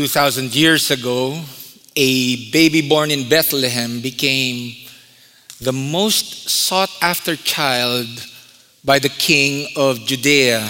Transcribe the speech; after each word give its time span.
2,000 0.00 0.54
years 0.56 0.90
ago, 0.90 1.38
a 1.94 2.50
baby 2.52 2.88
born 2.88 3.10
in 3.10 3.28
Bethlehem 3.28 4.00
became 4.00 4.74
the 5.60 5.74
most 5.74 6.48
sought 6.48 6.88
after 7.02 7.36
child 7.36 8.06
by 8.82 8.98
the 8.98 9.10
king 9.10 9.68
of 9.76 9.98
Judea. 10.06 10.66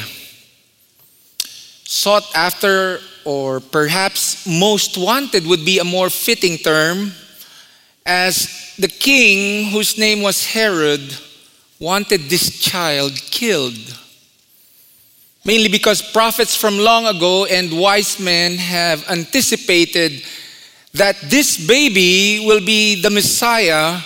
Sought 1.85 2.25
after, 2.35 2.99
or 3.25 3.61
perhaps 3.61 4.49
most 4.49 4.99
wanted, 4.99 5.47
would 5.47 5.65
be 5.65 5.79
a 5.79 5.85
more 5.85 6.11
fitting 6.11 6.59
term, 6.59 7.13
as 8.05 8.75
the 8.81 8.89
king, 8.89 9.71
whose 9.71 9.97
name 9.97 10.23
was 10.23 10.45
Herod, 10.45 11.17
wanted 11.79 12.23
this 12.23 12.59
child 12.59 13.13
killed. 13.31 13.79
Mainly 15.45 15.69
because 15.69 16.03
prophets 16.03 16.55
from 16.55 16.79
long 16.79 17.07
ago 17.07 17.47
and 17.47 17.79
wise 17.79 18.21
men 18.21 18.57
have 18.57 19.09
anticipated 19.09 20.23
that 20.93 21.17
this 21.23 21.67
baby 21.67 22.45
will 22.47 22.65
be 22.65 23.01
the 23.01 23.11
Messiah 23.11 24.01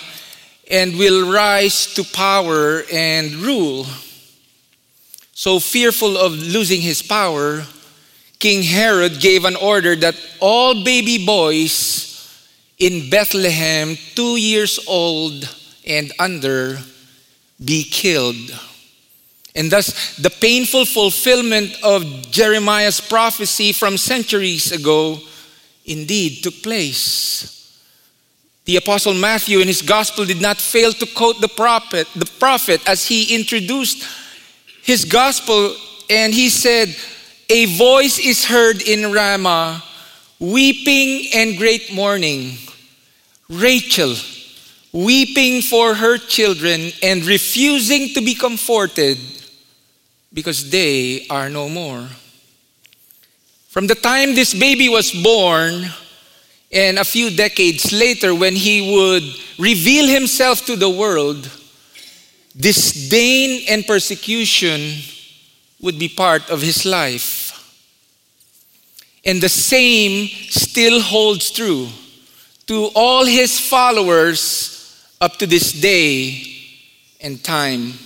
and 0.69 0.97
will 0.97 1.31
rise 1.31 1.93
to 1.95 2.03
power 2.03 2.83
and 2.91 3.33
rule. 3.35 3.85
So 5.33 5.59
fearful 5.59 6.17
of 6.17 6.31
losing 6.31 6.81
his 6.81 7.01
power, 7.01 7.65
King 8.39 8.63
Herod 8.63 9.19
gave 9.19 9.43
an 9.43 9.55
order 9.55 9.95
that 9.97 10.15
all 10.39 10.83
baby 10.83 11.25
boys 11.25 12.05
in 12.77 13.09
Bethlehem, 13.09 13.97
two 14.15 14.37
years 14.37 14.79
old 14.87 15.53
and 15.85 16.11
under, 16.19 16.79
be 17.63 17.83
killed. 17.83 18.51
And 19.55 19.71
thus, 19.71 20.17
the 20.17 20.29
painful 20.29 20.85
fulfillment 20.85 21.75
of 21.81 22.03
Jeremiah's 22.29 22.99
prophecy 22.99 23.71
from 23.71 23.97
centuries 23.97 24.71
ago 24.71 25.19
indeed 25.85 26.43
took 26.43 26.61
place. 26.61 27.51
The 28.65 28.77
apostle 28.77 29.13
Matthew 29.13 29.59
in 29.59 29.67
his 29.67 29.81
gospel 29.81 30.25
did 30.25 30.41
not 30.41 30.57
fail 30.57 30.91
to 30.91 31.05
quote 31.05 31.39
the 31.39 31.47
prophet, 31.47 32.07
the 32.15 32.25
prophet 32.39 32.81
as 32.87 33.05
he 33.07 33.35
introduced 33.35 34.05
his 34.83 35.05
gospel 35.05 35.75
and 36.09 36.33
he 36.33 36.49
said, 36.49 36.95
"A 37.49 37.65
voice 37.65 38.19
is 38.19 38.45
heard 38.45 38.81
in 38.81 39.11
Ramah, 39.11 39.83
weeping 40.39 41.29
and 41.33 41.57
great 41.57 41.93
mourning. 41.93 42.57
Rachel 43.47 44.15
weeping 44.91 45.61
for 45.61 45.93
her 45.93 46.17
children 46.17 46.91
and 47.03 47.25
refusing 47.25 48.13
to 48.13 48.21
be 48.21 48.33
comforted 48.33 49.17
because 50.35 50.69
they 50.69 51.25
are 51.31 51.49
no 51.49 51.67
more." 51.67 52.07
From 53.69 53.87
the 53.87 53.95
time 53.95 54.35
this 54.35 54.53
baby 54.53 54.87
was 54.87 55.11
born, 55.11 55.91
and 56.71 56.99
a 56.99 57.03
few 57.03 57.29
decades 57.29 57.91
later, 57.91 58.35
when 58.35 58.55
he 58.55 58.81
would 58.81 59.23
reveal 59.57 60.07
himself 60.07 60.65
to 60.65 60.75
the 60.75 60.89
world, 60.89 61.49
disdain 62.55 63.65
and 63.67 63.87
persecution 63.87 65.01
would 65.81 65.97
be 65.97 66.07
part 66.07 66.49
of 66.49 66.61
his 66.61 66.85
life. 66.85 67.51
And 69.25 69.41
the 69.41 69.49
same 69.49 70.29
still 70.49 71.01
holds 71.01 71.51
true 71.51 71.89
to 72.67 72.85
all 72.95 73.25
his 73.25 73.59
followers 73.59 74.69
up 75.19 75.37
to 75.39 75.47
this 75.47 75.71
day 75.71 76.45
and 77.19 77.43
time. 77.43 77.97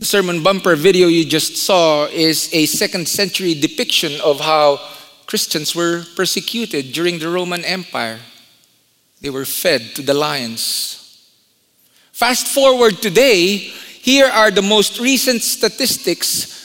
The 0.00 0.06
sermon 0.06 0.42
bumper 0.42 0.76
video 0.76 1.08
you 1.08 1.26
just 1.26 1.58
saw 1.58 2.06
is 2.06 2.48
a 2.54 2.64
second 2.64 3.06
century 3.06 3.52
depiction 3.52 4.18
of 4.22 4.40
how 4.40 4.80
Christians 5.26 5.76
were 5.76 6.04
persecuted 6.16 6.94
during 6.94 7.18
the 7.18 7.28
Roman 7.28 7.62
Empire. 7.66 8.18
They 9.20 9.28
were 9.28 9.44
fed 9.44 9.94
to 9.96 10.02
the 10.02 10.14
lions. 10.14 11.28
Fast 12.12 12.48
forward 12.48 13.02
today, 13.02 13.58
here 13.58 14.28
are 14.28 14.50
the 14.50 14.62
most 14.62 14.98
recent 15.00 15.42
statistics 15.42 16.56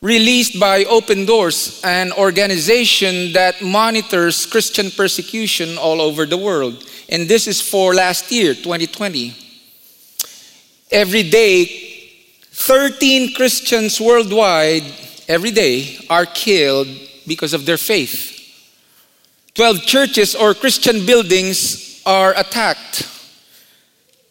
released 0.00 0.60
by 0.60 0.84
Open 0.84 1.26
Doors, 1.26 1.80
an 1.82 2.12
organization 2.12 3.32
that 3.32 3.60
monitors 3.62 4.46
Christian 4.46 4.92
persecution 4.92 5.76
all 5.76 6.00
over 6.00 6.24
the 6.24 6.38
world. 6.38 6.88
And 7.08 7.26
this 7.26 7.48
is 7.48 7.60
for 7.60 7.94
last 7.94 8.30
year, 8.30 8.54
2020. 8.54 9.34
Every 10.92 11.24
day, 11.24 11.89
13 12.60 13.32
Christians 13.32 13.98
worldwide, 13.98 14.84
every 15.26 15.50
day, 15.50 15.96
are 16.10 16.26
killed 16.26 16.86
because 17.26 17.54
of 17.54 17.64
their 17.64 17.78
faith. 17.78 18.36
12 19.54 19.82
churches 19.86 20.34
or 20.34 20.52
Christian 20.52 21.06
buildings 21.06 22.02
are 22.04 22.36
attacked. 22.36 23.08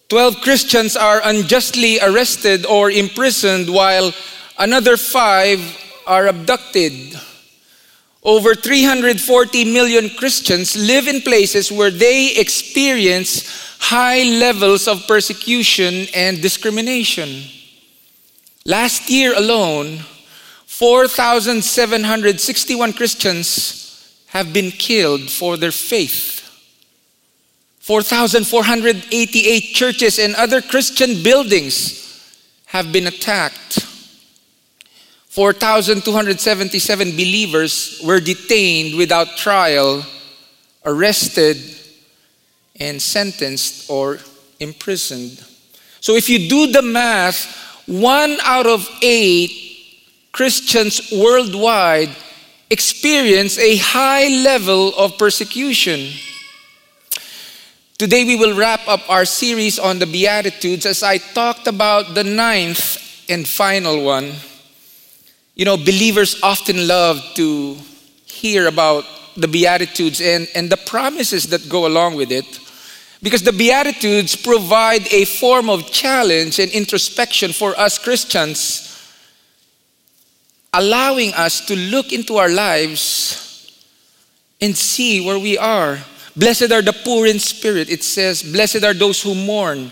12 0.10 0.42
Christians 0.42 0.96
are 0.96 1.22
unjustly 1.24 2.00
arrested 2.02 2.68
or 2.68 2.92
imprisoned, 2.92 3.68
while 3.68 4.14
another 4.60 4.96
five 4.96 5.60
are 6.06 6.28
abducted. 6.28 7.20
Over 8.22 8.54
340 8.54 9.74
million 9.74 10.08
Christians 10.12 10.78
live 10.78 11.08
in 11.08 11.22
places 11.22 11.72
where 11.72 11.92
they 11.92 12.36
experience 12.38 13.78
high 13.80 14.22
levels 14.22 14.88
of 14.88 15.08
persecution 15.08 16.06
and 16.14 16.40
discrimination. 16.44 17.59
Last 18.66 19.10
year 19.10 19.34
alone, 19.36 20.00
4,761 20.66 22.94
Christians 22.94 24.26
have 24.28 24.54
been 24.54 24.72
killed 24.72 25.30
for 25.30 25.58
their 25.58 25.72
faith. 25.72 26.38
4,488 27.80 29.62
churches 29.74 30.20
and 30.20 30.36
other 30.36 30.62
Christian 30.62 31.24
buildings 31.24 32.06
have 32.66 32.92
been 32.92 33.08
attacked. 33.08 33.80
4,277 35.30 37.12
believers 37.12 38.02
were 38.04 38.20
detained 38.20 38.98
without 38.98 39.38
trial, 39.38 40.06
arrested, 40.86 41.58
and 42.80 43.02
sentenced 43.02 43.90
or 43.90 44.20
imprisoned. 44.60 45.44
So 46.00 46.16
if 46.16 46.30
you 46.30 46.50
do 46.50 46.72
the 46.72 46.82
math, 46.82 47.69
one 47.90 48.38
out 48.44 48.68
of 48.68 48.88
eight 49.02 49.52
Christians 50.32 51.12
worldwide 51.12 52.10
experience 52.70 53.58
a 53.58 53.78
high 53.78 54.28
level 54.28 54.94
of 54.96 55.18
persecution. 55.18 56.12
Today, 57.98 58.24
we 58.24 58.38
will 58.38 58.56
wrap 58.56 58.88
up 58.88 59.10
our 59.10 59.26
series 59.26 59.80
on 59.80 60.00
the 60.00 60.06
Beatitudes 60.06 60.86
as 60.86 61.04
I 61.04 61.18
talked 61.18 61.68
about 61.68 62.14
the 62.14 62.24
ninth 62.24 63.26
and 63.28 63.48
final 63.48 64.04
one. 64.04 64.34
You 65.56 65.66
know, 65.66 65.76
believers 65.76 66.40
often 66.44 66.88
love 66.88 67.22
to 67.36 67.76
hear 68.26 68.68
about 68.68 69.04
the 69.36 69.48
Beatitudes 69.48 70.22
and, 70.22 70.48
and 70.56 70.70
the 70.70 70.78
promises 70.78 71.48
that 71.48 71.68
go 71.68 71.88
along 71.88 72.16
with 72.16 72.32
it 72.32 72.46
because 73.22 73.44
the 73.44 73.52
Beatitudes 73.52 74.36
provide 74.36 75.12
a 75.12 75.26
form 75.26 75.70
of 75.70 75.92
challenge 75.92 76.60
and 76.60 76.72
introspection 76.72 77.52
for 77.52 77.78
us 77.78 77.98
Christians 77.98 78.90
allowing 80.74 81.34
us 81.34 81.66
to 81.66 81.76
look 81.76 82.14
into 82.14 82.38
our 82.38 82.50
lives 82.50 83.72
and 84.62 84.78
see 84.78 85.26
where 85.26 85.40
we 85.40 85.58
are. 85.58 86.00
Blessed 86.36 86.72
are 86.72 86.82
the 86.82 86.94
poor 86.94 87.26
in 87.26 87.40
spirit. 87.40 87.90
It 87.90 88.04
says, 88.04 88.44
Blessed 88.44 88.84
are 88.84 88.94
those 88.94 89.22
who 89.22 89.34
mourn. 89.34 89.92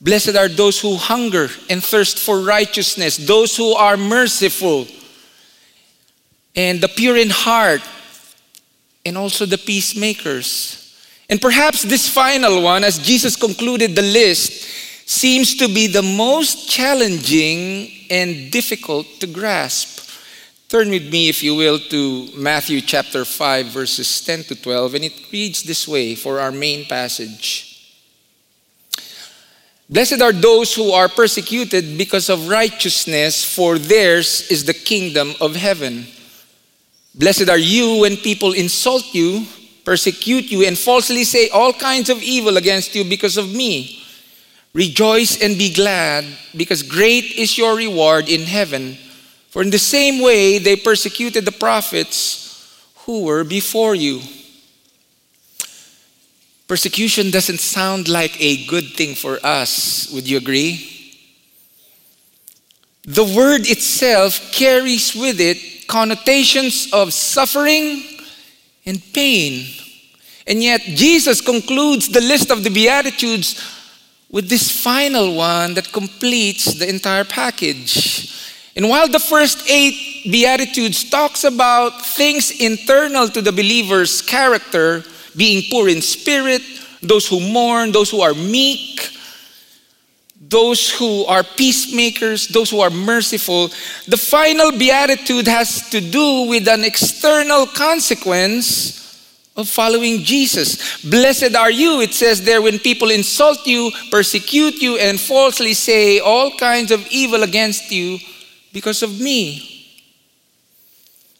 Blessed 0.00 0.36
are 0.36 0.48
those 0.48 0.80
who 0.80 0.96
hunger 0.96 1.48
and 1.70 1.82
thirst 1.82 2.18
for 2.18 2.40
righteousness, 2.40 3.16
those 3.16 3.56
who 3.56 3.72
are 3.72 3.96
merciful, 3.96 4.86
and 6.54 6.80
the 6.80 6.88
pure 6.88 7.16
in 7.16 7.30
heart, 7.30 7.80
and 9.06 9.16
also 9.16 9.46
the 9.46 9.56
peacemakers. 9.56 10.85
And 11.28 11.40
perhaps 11.40 11.82
this 11.82 12.08
final 12.08 12.62
one, 12.62 12.84
as 12.84 12.98
Jesus 12.98 13.36
concluded 13.36 13.96
the 13.96 14.02
list, 14.02 14.52
seems 15.08 15.56
to 15.56 15.68
be 15.68 15.86
the 15.86 16.02
most 16.02 16.68
challenging 16.68 17.90
and 18.10 18.50
difficult 18.50 19.06
to 19.20 19.26
grasp. 19.26 20.10
Turn 20.68 20.90
with 20.90 21.10
me, 21.10 21.28
if 21.28 21.42
you 21.42 21.54
will, 21.54 21.78
to 21.78 22.28
Matthew 22.36 22.80
chapter 22.80 23.24
5, 23.24 23.66
verses 23.66 24.20
10 24.24 24.44
to 24.44 24.60
12, 24.60 24.94
and 24.94 25.04
it 25.04 25.32
reads 25.32 25.62
this 25.62 25.86
way 25.86 26.14
for 26.14 26.40
our 26.40 26.50
main 26.50 26.84
passage 26.86 27.76
Blessed 29.88 30.20
are 30.20 30.32
those 30.32 30.74
who 30.74 30.90
are 30.90 31.08
persecuted 31.08 31.96
because 31.96 32.28
of 32.28 32.48
righteousness, 32.48 33.44
for 33.44 33.78
theirs 33.78 34.48
is 34.50 34.64
the 34.64 34.74
kingdom 34.74 35.32
of 35.40 35.54
heaven. 35.54 36.06
Blessed 37.14 37.48
are 37.48 37.58
you 37.58 38.00
when 38.00 38.16
people 38.16 38.52
insult 38.52 39.14
you, 39.14 39.46
persecute 39.86 40.50
you, 40.50 40.66
and 40.66 40.76
falsely 40.76 41.22
say 41.22 41.48
all 41.48 41.72
kinds 41.72 42.10
of 42.10 42.20
evil 42.20 42.56
against 42.56 42.94
you 42.96 43.04
because 43.04 43.36
of 43.36 43.54
me. 43.54 44.02
Rejoice 44.74 45.40
and 45.40 45.56
be 45.56 45.72
glad, 45.72 46.26
because 46.54 46.82
great 46.82 47.24
is 47.36 47.56
your 47.56 47.76
reward 47.76 48.28
in 48.28 48.42
heaven. 48.42 48.98
For 49.50 49.62
in 49.62 49.70
the 49.70 49.78
same 49.78 50.20
way 50.20 50.58
they 50.58 50.74
persecuted 50.74 51.44
the 51.44 51.52
prophets 51.52 52.84
who 53.06 53.22
were 53.22 53.44
before 53.44 53.94
you. 53.94 54.20
Persecution 56.66 57.30
doesn't 57.30 57.60
sound 57.60 58.08
like 58.08 58.38
a 58.40 58.66
good 58.66 58.92
thing 58.96 59.14
for 59.14 59.38
us. 59.44 60.10
Would 60.12 60.28
you 60.28 60.36
agree? 60.36 61.22
The 63.04 63.22
word 63.22 63.70
itself 63.70 64.50
carries 64.50 65.14
with 65.14 65.40
it 65.40 65.86
connotations 65.86 66.88
of 66.92 67.12
suffering 67.12 68.02
and 68.86 69.02
pain. 69.12 69.66
And 70.46 70.62
yet, 70.62 70.80
Jesus 70.80 71.40
concludes 71.40 72.08
the 72.08 72.20
list 72.20 72.50
of 72.50 72.62
the 72.62 72.70
Beatitudes 72.70 73.60
with 74.30 74.48
this 74.48 74.70
final 74.70 75.34
one 75.34 75.74
that 75.74 75.92
completes 75.92 76.74
the 76.74 76.88
entire 76.88 77.24
package. 77.24 78.32
And 78.76 78.88
while 78.88 79.08
the 79.08 79.18
first 79.18 79.68
eight 79.68 80.30
Beatitudes 80.30 81.08
talks 81.08 81.44
about 81.44 82.04
things 82.04 82.60
internal 82.60 83.28
to 83.28 83.40
the 83.40 83.52
believer's 83.52 84.22
character, 84.22 85.02
being 85.36 85.64
poor 85.70 85.88
in 85.88 86.02
spirit, 86.02 86.62
those 87.02 87.26
who 87.26 87.40
mourn, 87.40 87.92
those 87.92 88.10
who 88.10 88.20
are 88.20 88.34
meek, 88.34 89.15
those 90.48 90.90
who 90.90 91.24
are 91.24 91.42
peacemakers, 91.42 92.48
those 92.48 92.70
who 92.70 92.80
are 92.80 92.90
merciful. 92.90 93.68
The 94.06 94.16
final 94.16 94.70
beatitude 94.72 95.46
has 95.48 95.88
to 95.90 96.00
do 96.00 96.48
with 96.48 96.68
an 96.68 96.84
external 96.84 97.66
consequence 97.66 99.02
of 99.56 99.68
following 99.68 100.22
Jesus. 100.22 101.02
Blessed 101.02 101.54
are 101.54 101.70
you, 101.70 102.00
it 102.00 102.12
says 102.12 102.44
there, 102.44 102.60
when 102.60 102.78
people 102.78 103.10
insult 103.10 103.66
you, 103.66 103.90
persecute 104.10 104.82
you, 104.82 104.98
and 104.98 105.18
falsely 105.18 105.72
say 105.72 106.20
all 106.20 106.50
kinds 106.58 106.90
of 106.90 107.06
evil 107.10 107.42
against 107.42 107.90
you 107.90 108.18
because 108.72 109.02
of 109.02 109.18
me. 109.18 109.72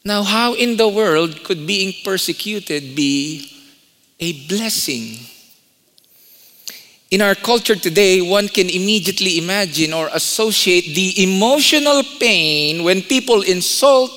Now, 0.05 0.23
how 0.23 0.55
in 0.55 0.76
the 0.76 0.88
world 0.88 1.44
could 1.44 1.67
being 1.67 1.93
persecuted 2.05 2.94
be 2.97 3.50
a 4.19 4.47
blessing? 4.47 5.19
In 7.11 7.23
our 7.23 7.37
culture 7.37 7.76
today, 7.76 8.20
one 8.20 8.49
can 8.49 8.69
immediately 8.69 9.38
imagine 9.38 9.93
or 9.93 10.08
associate 10.12 10.94
the 10.94 11.23
emotional 11.23 12.03
pain 12.19 12.82
when 12.82 13.00
people 13.03 13.43
insult 13.43 14.11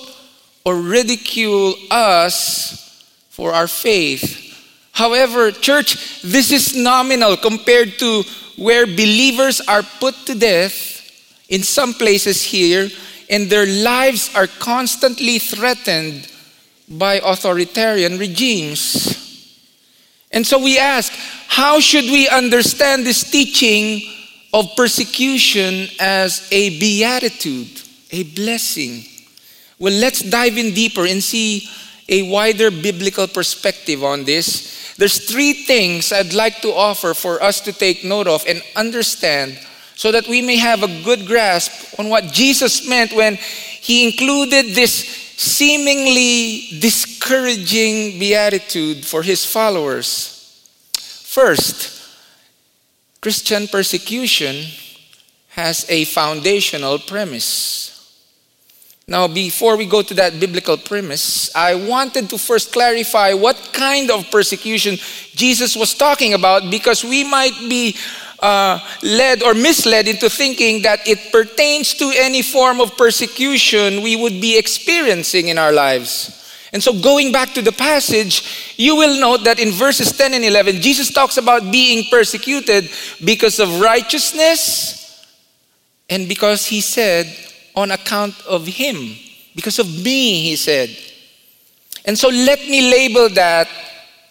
or 0.65 0.75
ridicule 0.75 1.75
us 1.91 3.05
for 3.29 3.53
our 3.53 3.67
faith. 3.67 4.45
However, 4.91 5.51
church, 5.51 6.21
this 6.23 6.51
is 6.51 6.75
nominal 6.75 7.37
compared 7.37 7.99
to 7.99 8.23
where 8.57 8.87
believers 8.87 9.61
are 9.61 9.83
put 9.83 10.15
to 10.25 10.33
death 10.33 10.97
in 11.47 11.61
some 11.63 11.93
places 11.93 12.43
here, 12.43 12.89
and 13.29 13.49
their 13.49 13.67
lives 13.67 14.33
are 14.35 14.47
constantly 14.47 15.37
threatened 15.37 16.27
by 16.89 17.21
authoritarian 17.23 18.17
regimes. 18.17 19.28
And 20.31 20.45
so 20.45 20.59
we 20.59 20.77
ask, 20.77 21.11
how 21.47 21.79
should 21.79 22.05
we 22.05 22.29
understand 22.29 23.05
this 23.05 23.29
teaching 23.29 24.01
of 24.53 24.75
persecution 24.75 25.87
as 25.99 26.47
a 26.51 26.79
beatitude, 26.79 27.81
a 28.11 28.23
blessing? 28.23 29.03
Well, 29.79 29.93
let's 29.93 30.21
dive 30.21 30.57
in 30.57 30.73
deeper 30.73 31.05
and 31.05 31.23
see 31.23 31.67
a 32.07 32.29
wider 32.29 32.69
biblical 32.69 33.27
perspective 33.27 34.03
on 34.03 34.25
this. 34.25 34.95
There's 34.97 35.29
three 35.29 35.53
things 35.53 36.11
I'd 36.11 36.33
like 36.33 36.61
to 36.61 36.73
offer 36.73 37.13
for 37.13 37.41
us 37.41 37.61
to 37.61 37.71
take 37.71 38.03
note 38.03 38.27
of 38.27 38.43
and 38.47 38.61
understand 38.75 39.57
so 39.95 40.11
that 40.11 40.27
we 40.27 40.41
may 40.41 40.57
have 40.57 40.83
a 40.83 41.03
good 41.03 41.25
grasp 41.27 41.99
on 41.99 42.09
what 42.09 42.25
Jesus 42.25 42.87
meant 42.87 43.13
when 43.13 43.35
he 43.35 44.05
included 44.05 44.75
this 44.75 45.18
seemingly 45.39 46.67
discouraging 46.81 48.19
beatitude 48.19 49.05
for 49.05 49.23
his 49.23 49.45
followers. 49.45 50.35
First, 50.99 52.03
Christian 53.21 53.69
persecution 53.69 54.65
has 55.51 55.85
a 55.87 56.03
foundational 56.03 56.99
premise. 56.99 57.95
Now, 59.07 59.29
before 59.29 59.77
we 59.77 59.85
go 59.85 60.01
to 60.01 60.13
that 60.15 60.41
biblical 60.41 60.75
premise, 60.75 61.55
I 61.55 61.87
wanted 61.87 62.29
to 62.31 62.37
first 62.37 62.73
clarify 62.73 63.31
what 63.31 63.69
kind 63.71 64.11
of 64.11 64.29
persecution 64.29 64.97
Jesus 65.35 65.73
was 65.73 65.93
talking 65.93 66.33
about 66.33 66.69
because 66.69 67.05
we 67.05 67.23
might 67.23 67.55
be 67.69 67.95
uh, 68.41 68.79
led 69.03 69.43
or 69.43 69.53
misled 69.53 70.07
into 70.07 70.29
thinking 70.29 70.81
that 70.83 71.05
it 71.07 71.31
pertains 71.31 71.93
to 71.95 72.11
any 72.15 72.41
form 72.41 72.79
of 72.79 72.95
persecution 72.97 74.01
we 74.01 74.15
would 74.15 74.39
be 74.41 74.57
experiencing 74.57 75.49
in 75.49 75.57
our 75.57 75.71
lives. 75.71 76.35
And 76.71 76.83
so, 76.83 76.93
going 76.93 77.31
back 77.31 77.53
to 77.55 77.61
the 77.61 77.71
passage, 77.71 78.75
you 78.77 78.95
will 78.95 79.19
note 79.19 79.43
that 79.45 79.59
in 79.59 79.71
verses 79.71 80.11
10 80.11 80.35
and 80.35 80.45
11, 80.45 80.81
Jesus 80.81 81.11
talks 81.11 81.37
about 81.37 81.71
being 81.71 82.05
persecuted 82.11 82.89
because 83.23 83.59
of 83.59 83.81
righteousness 83.81 85.25
and 86.09 86.27
because 86.27 86.67
he 86.67 86.81
said, 86.81 87.25
on 87.75 87.91
account 87.91 88.35
of 88.47 88.67
him. 88.67 89.15
Because 89.55 89.79
of 89.79 89.87
me, 90.03 90.43
he 90.43 90.55
said. 90.55 90.89
And 92.05 92.17
so, 92.17 92.29
let 92.29 92.59
me 92.59 92.91
label 92.91 93.29
that 93.29 93.67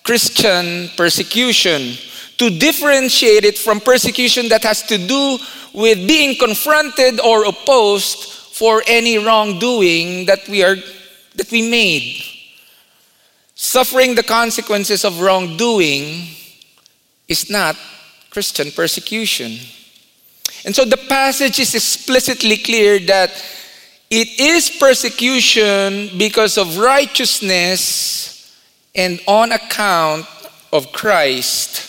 Christian 0.04 0.88
persecution 0.96 1.94
to 2.38 2.50
differentiate 2.50 3.44
it 3.44 3.58
from 3.58 3.80
persecution 3.80 4.48
that 4.48 4.62
has 4.62 4.82
to 4.84 4.96
do 4.96 5.38
with 5.74 6.06
being 6.06 6.36
confronted 6.38 7.20
or 7.20 7.44
opposed 7.44 8.32
for 8.58 8.82
any 8.86 9.18
wrongdoing 9.18 10.26
that 10.26 10.48
we 10.48 10.62
are 10.64 10.76
that 11.34 11.50
we 11.50 11.68
made. 11.68 12.22
Suffering 13.54 14.14
the 14.14 14.22
consequences 14.22 15.04
of 15.04 15.20
wrongdoing 15.20 16.26
is 17.26 17.50
not 17.50 17.76
Christian 18.30 18.70
persecution. 18.70 19.58
And 20.64 20.74
so 20.74 20.84
the 20.84 20.96
passage 20.96 21.58
is 21.60 21.74
explicitly 21.74 22.56
clear 22.56 22.98
that 23.00 23.30
it 24.10 24.40
is 24.40 24.70
persecution 24.70 26.10
because 26.18 26.56
of 26.56 26.78
righteousness 26.78 28.56
and 28.94 29.20
on 29.26 29.52
account 29.52 30.26
of 30.72 30.92
Christ. 30.92 31.87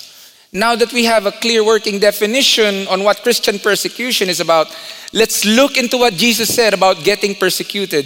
Now 0.51 0.75
that 0.75 0.91
we 0.93 1.05
have 1.05 1.27
a 1.27 1.31
clear 1.31 1.63
working 1.63 1.99
definition 1.99 2.87
on 2.87 3.03
what 3.03 3.21
Christian 3.21 3.59
persecution 3.59 4.29
is 4.29 4.39
about, 4.39 4.75
let's 5.13 5.45
look 5.45 5.77
into 5.77 5.97
what 5.97 6.15
Jesus 6.15 6.53
said 6.53 6.73
about 6.73 7.03
getting 7.03 7.35
persecuted 7.35 8.05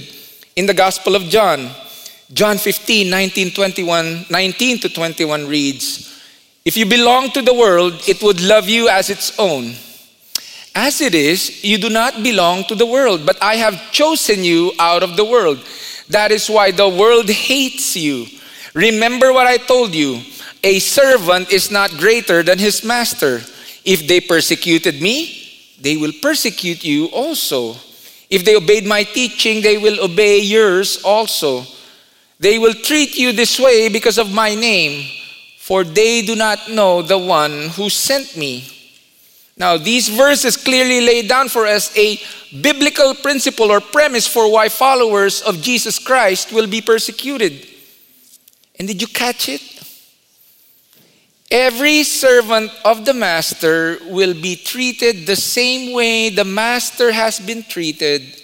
in 0.57 0.65
the 0.65 0.73
Gospel 0.73 1.15
of 1.15 1.23
John. 1.23 1.69
John 2.33 2.57
15, 2.57 3.09
19, 3.09 3.51
21, 3.51 4.25
19 4.29 4.79
to 4.79 4.89
21 4.89 5.47
reads, 5.47 6.21
If 6.65 6.75
you 6.75 6.85
belong 6.85 7.29
to 7.31 7.41
the 7.41 7.53
world, 7.53 7.93
it 8.09 8.21
would 8.21 8.41
love 8.41 8.67
you 8.67 8.89
as 8.89 9.09
its 9.09 9.39
own. 9.39 9.75
As 10.75 11.00
it 11.00 11.15
is, 11.15 11.63
you 11.63 11.77
do 11.77 11.89
not 11.89 12.23
belong 12.23 12.65
to 12.65 12.75
the 12.75 12.85
world, 12.85 13.25
but 13.25 13.41
I 13.41 13.55
have 13.55 13.91
chosen 13.93 14.43
you 14.43 14.73
out 14.79 15.03
of 15.03 15.15
the 15.15 15.23
world. 15.23 15.59
That 16.09 16.31
is 16.31 16.50
why 16.50 16.71
the 16.71 16.89
world 16.89 17.29
hates 17.29 17.95
you. 17.95 18.25
Remember 18.73 19.31
what 19.31 19.47
I 19.47 19.57
told 19.57 19.95
you 19.95 20.23
a 20.63 20.79
servant 20.79 21.51
is 21.51 21.70
not 21.70 21.91
greater 21.91 22.41
than 22.41 22.58
his 22.58 22.84
master. 22.84 23.41
If 23.84 24.08
they 24.08 24.22
persecuted 24.22 25.01
me, 25.01 25.43
they 25.79 25.98
will 25.98 26.13
persecute 26.22 26.84
you 26.84 27.08
also. 27.08 27.75
If 28.29 28.46
they 28.46 28.55
obeyed 28.55 28.86
my 28.86 29.03
teaching, 29.03 29.62
they 29.62 29.77
will 29.77 30.03
obey 30.03 30.39
yours 30.39 31.01
also. 31.03 31.65
They 32.39 32.58
will 32.58 32.74
treat 32.74 33.17
you 33.17 33.34
this 33.34 33.60
way 33.60 33.89
because 33.89 34.17
of 34.17 34.34
my 34.34 34.55
name, 34.55 35.05
for 35.60 35.84
they 35.84 36.22
do 36.22 36.36
not 36.36 36.72
know 36.72 37.01
the 37.01 37.17
one 37.17 37.70
who 37.70 37.89
sent 37.89 38.38
me. 38.38 38.70
Now, 39.55 39.77
these 39.77 40.10
verses 40.10 40.58
clearly 40.58 41.01
lay 41.01 41.27
down 41.27 41.48
for 41.50 41.67
us 41.67 41.96
a 41.98 42.20
biblical 42.62 43.13
principle 43.13 43.70
or 43.70 43.82
premise 43.82 44.27
for 44.27 44.51
why 44.51 44.70
followers 44.70 45.41
of 45.41 45.62
Jesus 45.62 46.00
Christ 46.00 46.51
will 46.51 46.67
be 46.67 46.82
persecuted. 46.82 47.67
And 48.79 48.88
did 48.88 49.01
you 49.01 49.08
catch 49.08 49.50
it? 49.50 49.62
Every 51.53 52.01
servant 52.01 52.72
of 52.83 53.05
the 53.05 53.13
master 53.13 54.00
will 54.10 54.33
be 54.33 54.55
treated 54.55 55.27
the 55.27 55.36
same 55.36 55.93
way 55.93 56.29
the 56.29 56.43
master 56.43 57.12
has 57.12 57.39
been 57.39 57.62
treated 57.62 58.41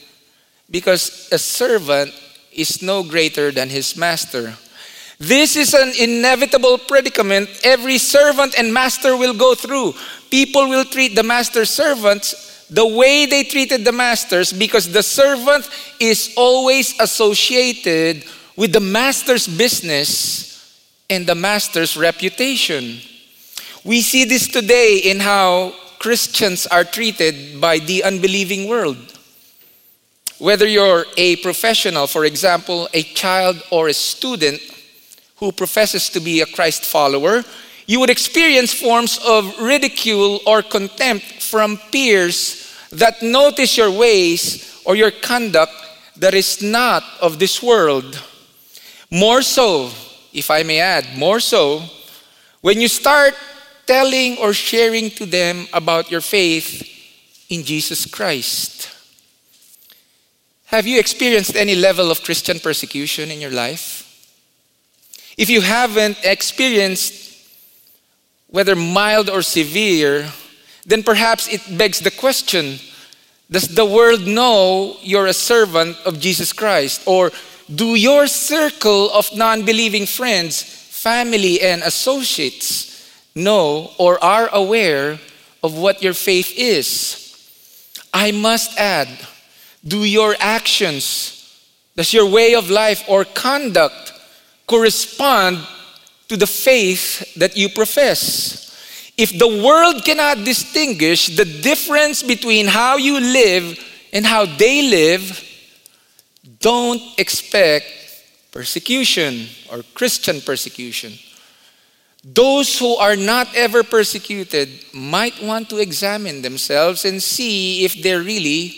because 0.70 1.28
a 1.32 1.40
servant 1.40 2.14
is 2.54 2.84
no 2.84 3.02
greater 3.02 3.50
than 3.50 3.68
his 3.68 3.98
master. 3.98 4.54
This 5.18 5.56
is 5.56 5.74
an 5.74 5.92
inevitable 6.00 6.78
predicament 6.78 7.50
every 7.64 7.98
servant 7.98 8.54
and 8.60 8.72
master 8.72 9.18
will 9.18 9.34
go 9.34 9.56
through. 9.56 9.96
People 10.30 10.70
will 10.70 10.86
treat 10.86 11.16
the 11.16 11.24
master's 11.24 11.72
servants 11.72 12.68
the 12.70 12.86
way 12.86 13.26
they 13.26 13.44
treated 13.44 13.86
the 13.86 13.92
masters 13.92 14.54
because 14.54 14.94
the 14.94 15.02
servant 15.02 15.68
is 16.00 16.32
always 16.38 16.94
associated 17.00 18.24
with 18.56 18.72
the 18.72 18.80
master's 18.80 19.48
business 19.48 20.50
and 21.10 21.26
the 21.26 21.36
master's 21.36 21.98
reputation. 21.98 23.00
We 23.84 24.02
see 24.02 24.26
this 24.26 24.48
today 24.48 24.98
in 24.98 25.20
how 25.20 25.74
Christians 26.00 26.68
are 26.68 26.84
treated 26.84 27.60
by 27.60 27.80
the 27.80 28.04
unbelieving 28.04 28.70
world. 28.70 28.98
Whether 30.38 30.68
you're 30.68 31.06
a 31.18 31.36
professional, 31.38 32.08
for 32.08 32.24
example, 32.24 32.88
a 32.94 33.04
child 33.04 33.62
or 33.72 33.90
a 33.90 33.94
student 33.94 34.62
who 35.38 35.52
professes 35.52 36.10
to 36.10 36.20
be 36.20 36.42
a 36.42 36.46
Christ 36.46 36.86
follower, 36.86 37.44
you 37.88 38.00
would 38.00 38.10
experience 38.10 38.74
forms 38.74 39.20
of 39.26 39.60
ridicule 39.60 40.40
or 40.46 40.62
contempt 40.62 41.26
from 41.42 41.78
peers 41.92 42.72
that 42.92 43.22
notice 43.22 43.78
your 43.78 43.92
ways 43.92 44.82
or 44.86 44.96
your 44.96 45.12
conduct 45.12 45.74
that 46.18 46.34
is 46.34 46.62
not 46.62 47.04
of 47.22 47.40
this 47.40 47.62
world. 47.64 48.22
More 49.12 49.42
so, 49.42 49.92
if 50.34 50.52
I 50.52 50.64
may 50.64 50.80
add, 50.80 51.18
more 51.18 51.40
so, 51.40 51.84
when 52.62 52.80
you 52.82 52.88
start 52.88 53.36
telling 53.90 54.38
or 54.38 54.54
sharing 54.54 55.10
to 55.10 55.26
them 55.26 55.68
about 55.74 56.12
your 56.12 56.22
faith 56.22 56.88
in 57.50 57.64
Jesus 57.64 58.06
Christ. 58.06 58.88
Have 60.66 60.86
you 60.86 61.00
experienced 61.00 61.56
any 61.56 61.74
level 61.74 62.12
of 62.12 62.22
Christian 62.22 62.60
persecution 62.60 63.32
in 63.32 63.42
your 63.42 63.50
life? 63.50 64.06
If 65.38 65.50
you 65.50 65.62
haven't 65.62 66.24
experienced, 66.24 67.36
whether 68.46 68.76
mild 68.76 69.28
or 69.28 69.42
severe, 69.42 70.28
then 70.86 71.02
perhaps 71.02 71.48
it 71.48 71.62
begs 71.76 72.00
the 72.00 72.12
question 72.12 72.78
Does 73.50 73.74
the 73.74 73.86
world 73.86 74.28
know 74.28 74.98
you're 75.02 75.26
a 75.26 75.34
servant 75.34 75.98
of 76.06 76.20
Jesus 76.20 76.54
Christ? 76.54 77.02
Or 77.08 77.32
do 77.74 77.96
your 77.96 78.28
circle 78.28 79.12
of 79.12 79.36
non 79.36 79.64
believing 79.64 80.06
friends, 80.06 80.62
family, 80.64 81.62
and 81.62 81.84
associates 81.84 82.90
know 83.36 83.92
or 83.98 84.22
are 84.24 84.50
aware 84.52 85.20
of 85.62 85.78
what 85.78 86.02
your 86.02 86.14
faith 86.14 86.54
is? 86.58 87.26
I 88.14 88.32
must 88.32 88.78
add, 88.78 89.08
do 89.86 90.04
your 90.04 90.36
actions, 90.40 91.36
does 91.96 92.14
your 92.14 92.28
way 92.28 92.56
of 92.56 92.70
life 92.70 93.04
or 93.08 93.24
conduct 93.24 94.14
correspond 94.66 95.60
to 96.28 96.38
the 96.38 96.48
faith 96.48 97.36
that 97.36 97.56
you 97.56 97.70
profess? 97.70 98.66
If 99.16 99.38
the 99.38 99.62
world 99.64 100.06
cannot 100.06 100.44
distinguish 100.44 101.36
the 101.36 101.46
difference 101.46 102.24
between 102.24 102.68
how 102.68 102.98
you 102.98 103.20
live 103.20 103.78
and 104.12 104.26
how 104.26 104.46
they 104.46 104.90
live, 104.90 105.49
don't 106.60 107.02
expect 107.18 107.86
persecution 108.52 109.48
or 109.72 109.84
Christian 109.94 110.42
persecution. 110.42 111.14
Those 112.24 112.78
who 112.78 112.96
are 112.96 113.16
not 113.16 113.48
ever 113.56 113.84
persecuted 113.84 114.70
might 114.94 115.42
want 115.42 115.70
to 115.70 115.78
examine 115.78 116.42
themselves 116.42 117.06
and 117.06 117.24
see 117.24 117.86
if 117.86 118.04
they're 118.04 118.22
really 118.22 118.76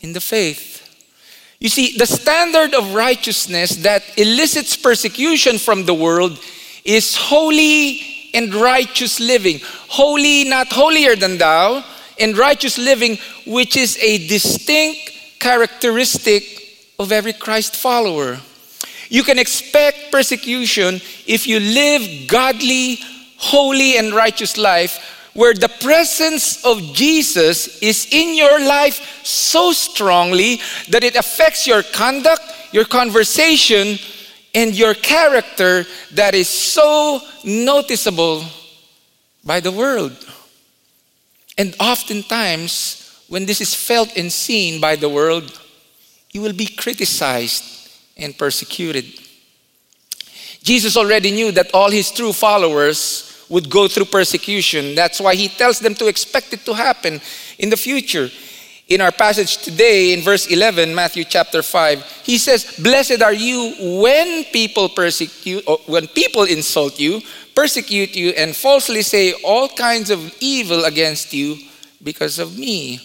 in 0.00 0.12
the 0.12 0.20
faith. 0.20 0.72
You 1.60 1.68
see, 1.68 1.96
the 1.96 2.06
standard 2.06 2.74
of 2.74 2.94
righteousness 2.94 3.76
that 3.76 4.02
elicits 4.18 4.76
persecution 4.76 5.58
from 5.58 5.86
the 5.86 5.94
world 5.94 6.38
is 6.84 7.16
holy 7.16 8.30
and 8.34 8.52
righteous 8.52 9.20
living. 9.20 9.60
Holy, 9.88 10.44
not 10.44 10.72
holier 10.72 11.14
than 11.14 11.38
thou, 11.38 11.84
and 12.18 12.36
righteous 12.36 12.76
living, 12.76 13.18
which 13.46 13.76
is 13.76 13.96
a 14.00 14.26
distinct 14.26 15.12
characteristic 15.38 16.63
of 16.98 17.12
every 17.12 17.32
Christ 17.32 17.76
follower. 17.76 18.38
You 19.08 19.22
can 19.22 19.38
expect 19.38 20.10
persecution 20.10 21.00
if 21.26 21.46
you 21.46 21.60
live 21.60 22.28
godly, 22.28 22.98
holy, 23.36 23.98
and 23.98 24.14
righteous 24.14 24.56
life 24.56 24.98
where 25.34 25.52
the 25.52 25.68
presence 25.68 26.64
of 26.64 26.80
Jesus 26.94 27.82
is 27.82 28.06
in 28.12 28.36
your 28.36 28.60
life 28.60 29.24
so 29.24 29.72
strongly 29.72 30.60
that 30.90 31.04
it 31.04 31.16
affects 31.16 31.66
your 31.66 31.82
conduct, 31.82 32.42
your 32.72 32.84
conversation, 32.84 33.98
and 34.54 34.74
your 34.74 34.94
character 34.94 35.84
that 36.12 36.34
is 36.34 36.48
so 36.48 37.20
noticeable 37.44 38.44
by 39.44 39.58
the 39.58 39.72
world. 39.72 40.16
And 41.58 41.74
oftentimes, 41.80 43.00
when 43.28 43.46
this 43.46 43.60
is 43.60 43.74
felt 43.74 44.16
and 44.16 44.32
seen 44.32 44.80
by 44.80 44.96
the 44.96 45.08
world, 45.08 45.60
you 46.34 46.42
will 46.42 46.52
be 46.52 46.66
criticized 46.66 47.90
and 48.16 48.36
persecuted. 48.36 49.04
Jesus 50.62 50.96
already 50.96 51.30
knew 51.30 51.52
that 51.52 51.70
all 51.72 51.90
his 51.90 52.10
true 52.10 52.32
followers 52.32 53.46
would 53.48 53.70
go 53.70 53.86
through 53.86 54.06
persecution. 54.06 54.94
That's 54.96 55.20
why 55.20 55.36
he 55.36 55.48
tells 55.48 55.78
them 55.78 55.94
to 55.94 56.08
expect 56.08 56.52
it 56.52 56.64
to 56.64 56.74
happen 56.74 57.20
in 57.58 57.70
the 57.70 57.76
future. 57.76 58.28
In 58.88 59.00
our 59.00 59.12
passage 59.12 59.58
today, 59.58 60.12
in 60.12 60.20
verse 60.20 60.46
11, 60.48 60.94
Matthew 60.94 61.24
chapter 61.24 61.62
5, 61.62 62.02
he 62.24 62.36
says, 62.36 62.78
Blessed 62.82 63.22
are 63.22 63.32
you 63.32 64.00
when 64.02 64.44
people 64.44 64.88
persecute, 64.88 65.64
when 65.86 66.08
people 66.08 66.42
insult 66.42 66.98
you, 66.98 67.22
persecute 67.54 68.16
you, 68.16 68.30
and 68.30 68.56
falsely 68.56 69.02
say 69.02 69.34
all 69.44 69.68
kinds 69.68 70.10
of 70.10 70.34
evil 70.40 70.84
against 70.84 71.32
you 71.32 71.56
because 72.02 72.38
of 72.38 72.58
me. 72.58 72.96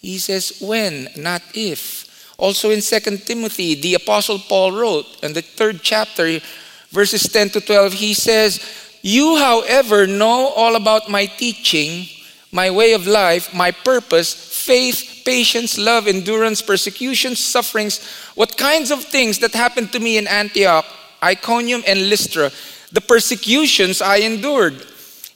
He 0.00 0.18
says, 0.18 0.58
When, 0.60 1.08
not 1.16 1.42
if. 1.54 2.09
Also 2.40 2.70
in 2.70 2.80
2 2.80 3.18
Timothy, 3.18 3.74
the 3.74 3.94
Apostle 3.94 4.38
Paul 4.38 4.72
wrote 4.72 5.04
in 5.22 5.34
the 5.34 5.42
third 5.42 5.82
chapter, 5.82 6.40
verses 6.88 7.28
10 7.28 7.50
to 7.50 7.60
12, 7.60 7.92
he 7.92 8.14
says, 8.14 8.64
You, 9.02 9.36
however, 9.36 10.06
know 10.06 10.48
all 10.56 10.74
about 10.74 11.10
my 11.10 11.26
teaching, 11.26 12.08
my 12.50 12.70
way 12.70 12.94
of 12.94 13.06
life, 13.06 13.52
my 13.52 13.70
purpose, 13.70 14.32
faith, 14.32 15.20
patience, 15.26 15.76
love, 15.76 16.08
endurance, 16.08 16.62
persecution, 16.62 17.36
sufferings, 17.36 18.02
what 18.34 18.56
kinds 18.56 18.90
of 18.90 19.04
things 19.04 19.38
that 19.40 19.52
happened 19.52 19.92
to 19.92 20.00
me 20.00 20.16
in 20.16 20.26
Antioch, 20.26 20.86
Iconium, 21.22 21.82
and 21.86 22.08
Lystra, 22.08 22.50
the 22.90 23.02
persecutions 23.02 24.00
I 24.00 24.16
endured. 24.16 24.86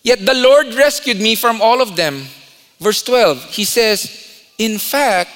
Yet 0.02 0.25
the 0.25 0.34
Lord 0.34 0.73
rescued 0.73 1.20
me 1.20 1.34
from 1.34 1.61
all 1.61 1.82
of 1.82 1.96
them. 1.96 2.25
Verse 2.80 3.02
12, 3.02 3.44
he 3.44 3.64
says, 3.64 4.08
In 4.56 4.78
fact, 4.78 5.30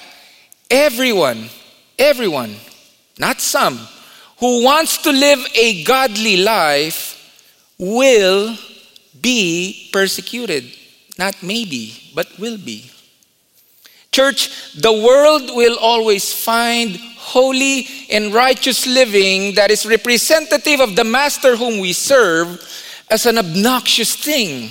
everyone 0.70 1.50
everyone, 1.98 2.56
not 3.18 3.40
some, 3.40 3.78
who 4.38 4.64
wants 4.64 4.98
to 4.98 5.10
live 5.10 5.40
a 5.54 5.82
godly 5.84 6.38
life 6.38 7.14
will 7.78 8.56
be 9.20 9.88
persecuted. 9.92 10.64
Not 11.18 11.42
maybe, 11.42 12.12
but 12.14 12.28
will 12.38 12.58
be. 12.58 12.90
Church, 14.12 14.72
the 14.74 14.92
world 14.92 15.50
will 15.54 15.78
always 15.78 16.32
find 16.32 16.96
holy 17.16 17.86
and 18.10 18.32
righteous 18.32 18.86
living 18.86 19.54
that 19.54 19.70
is 19.70 19.84
representative 19.84 20.80
of 20.80 20.96
the 20.96 21.04
master 21.04 21.56
whom 21.56 21.78
we 21.80 21.92
serve 21.92 22.62
as 23.10 23.26
an 23.26 23.38
obnoxious 23.38 24.16
thing. 24.16 24.70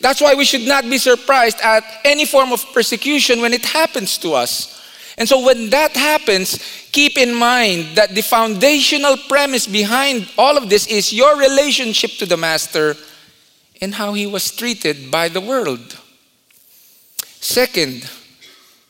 That's 0.00 0.20
why 0.20 0.34
we 0.34 0.44
should 0.44 0.66
not 0.66 0.84
be 0.84 0.98
surprised 0.98 1.58
at 1.62 1.84
any 2.04 2.24
form 2.24 2.52
of 2.52 2.64
persecution 2.72 3.40
when 3.40 3.52
it 3.52 3.64
happens 3.64 4.18
to 4.18 4.34
us. 4.34 4.79
And 5.20 5.28
so 5.28 5.44
when 5.44 5.68
that 5.68 5.92
happens, 5.92 6.58
keep 6.92 7.18
in 7.18 7.34
mind 7.34 7.94
that 7.94 8.14
the 8.14 8.22
foundational 8.22 9.18
premise 9.28 9.66
behind 9.66 10.30
all 10.38 10.56
of 10.56 10.70
this 10.70 10.86
is 10.86 11.12
your 11.12 11.36
relationship 11.38 12.12
to 12.12 12.26
the 12.26 12.38
Master 12.38 12.96
and 13.82 13.94
how 13.94 14.14
he 14.14 14.26
was 14.26 14.50
treated 14.50 15.10
by 15.10 15.28
the 15.28 15.42
world. 15.42 15.98
Second, 17.38 18.10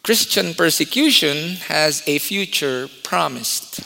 Christian 0.04 0.54
persecution 0.54 1.56
has 1.66 2.04
a 2.06 2.18
future 2.18 2.88
promised. 3.02 3.80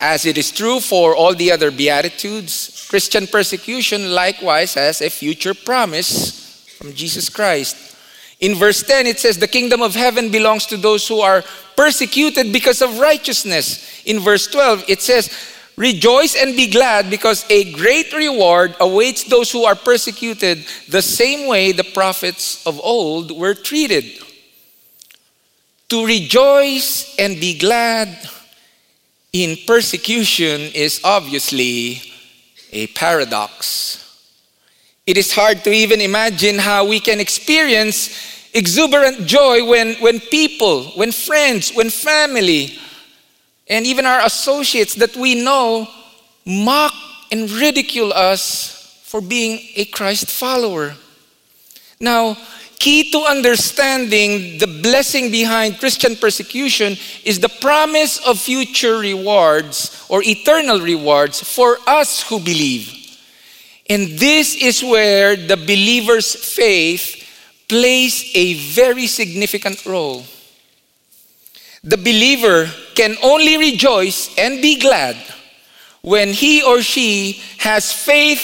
As 0.00 0.26
it 0.26 0.36
is 0.36 0.50
true 0.50 0.80
for 0.80 1.14
all 1.14 1.34
the 1.34 1.52
other 1.52 1.70
Beatitudes, 1.70 2.86
Christian 2.90 3.28
persecution 3.28 4.12
likewise 4.12 4.74
has 4.74 5.00
a 5.00 5.10
future 5.10 5.54
promise 5.54 6.66
from 6.76 6.92
Jesus 6.92 7.28
Christ. 7.28 7.95
In 8.40 8.54
verse 8.54 8.82
10, 8.82 9.06
it 9.06 9.18
says, 9.18 9.38
The 9.38 9.48
kingdom 9.48 9.82
of 9.82 9.94
heaven 9.94 10.30
belongs 10.30 10.66
to 10.66 10.76
those 10.76 11.08
who 11.08 11.20
are 11.20 11.42
persecuted 11.76 12.52
because 12.52 12.82
of 12.82 12.98
righteousness. 12.98 14.02
In 14.04 14.20
verse 14.20 14.46
12, 14.46 14.84
it 14.88 15.00
says, 15.00 15.30
Rejoice 15.76 16.36
and 16.36 16.56
be 16.56 16.70
glad 16.70 17.10
because 17.10 17.44
a 17.50 17.72
great 17.72 18.12
reward 18.14 18.74
awaits 18.80 19.24
those 19.24 19.52
who 19.52 19.64
are 19.64 19.74
persecuted 19.74 20.64
the 20.88 21.02
same 21.02 21.48
way 21.48 21.72
the 21.72 21.84
prophets 21.84 22.66
of 22.66 22.80
old 22.80 23.30
were 23.30 23.54
treated. 23.54 24.04
To 25.90 26.06
rejoice 26.06 27.14
and 27.18 27.38
be 27.38 27.58
glad 27.58 28.08
in 29.32 29.56
persecution 29.66 30.62
is 30.74 31.00
obviously 31.04 32.02
a 32.72 32.86
paradox. 32.88 34.05
It 35.06 35.16
is 35.16 35.32
hard 35.32 35.62
to 35.62 35.70
even 35.70 36.00
imagine 36.00 36.58
how 36.58 36.84
we 36.84 36.98
can 36.98 37.20
experience 37.20 38.10
exuberant 38.52 39.26
joy 39.26 39.64
when, 39.64 39.94
when 39.96 40.18
people, 40.18 40.84
when 40.96 41.12
friends, 41.12 41.72
when 41.72 41.90
family, 41.90 42.76
and 43.68 43.86
even 43.86 44.04
our 44.04 44.24
associates 44.26 44.94
that 44.96 45.14
we 45.14 45.36
know 45.36 45.86
mock 46.44 46.92
and 47.30 47.48
ridicule 47.50 48.12
us 48.12 49.00
for 49.04 49.20
being 49.20 49.60
a 49.76 49.84
Christ 49.84 50.28
follower. 50.28 50.96
Now, 52.00 52.36
key 52.80 53.10
to 53.12 53.18
understanding 53.20 54.58
the 54.58 54.80
blessing 54.82 55.30
behind 55.30 55.78
Christian 55.78 56.16
persecution 56.16 56.96
is 57.24 57.38
the 57.38 57.48
promise 57.48 58.18
of 58.26 58.40
future 58.40 58.98
rewards 58.98 60.04
or 60.08 60.22
eternal 60.24 60.80
rewards 60.80 61.40
for 61.40 61.78
us 61.86 62.22
who 62.28 62.40
believe. 62.40 62.95
And 63.88 64.18
this 64.18 64.54
is 64.54 64.82
where 64.82 65.36
the 65.36 65.56
believer's 65.56 66.34
faith 66.34 67.22
plays 67.68 68.32
a 68.34 68.54
very 68.72 69.06
significant 69.06 69.84
role. 69.86 70.24
The 71.84 71.96
believer 71.96 72.68
can 72.94 73.16
only 73.22 73.56
rejoice 73.56 74.36
and 74.36 74.60
be 74.60 74.80
glad 74.80 75.16
when 76.02 76.32
he 76.32 76.62
or 76.62 76.82
she 76.82 77.42
has 77.58 77.92
faith 77.92 78.40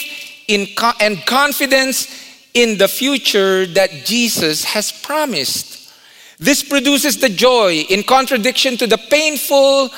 in 0.48 0.68
and 1.00 1.24
confidence 1.26 2.08
in 2.54 2.78
the 2.78 2.88
future 2.88 3.66
that 3.66 3.90
Jesus 4.04 4.64
has 4.64 4.92
promised. 4.92 5.92
This 6.38 6.62
produces 6.62 7.18
the 7.18 7.28
joy 7.28 7.84
in 7.88 8.02
contradiction 8.02 8.76
to 8.78 8.86
the 8.86 8.98
painful 8.98 9.90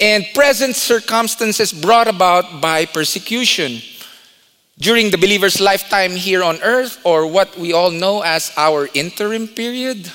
and 0.00 0.26
present 0.34 0.76
circumstances 0.76 1.72
brought 1.72 2.08
about 2.08 2.60
by 2.60 2.86
persecution. 2.86 3.82
During 4.80 5.10
the 5.10 5.18
believer's 5.18 5.60
lifetime 5.60 6.12
here 6.12 6.42
on 6.42 6.58
earth, 6.62 6.98
or 7.04 7.26
what 7.26 7.56
we 7.58 7.72
all 7.74 7.90
know 7.90 8.22
as 8.22 8.50
our 8.56 8.88
interim 8.94 9.46
period, 9.46 10.10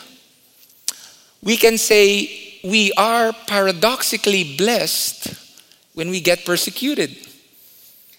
we 1.43 1.55
can 1.55 1.77
say 1.77 2.59
we 2.63 2.91
are 2.97 3.31
paradoxically 3.45 4.57
blessed 4.57 5.35
when 5.93 6.09
we 6.09 6.19
get 6.19 6.45
persecuted. 6.45 7.15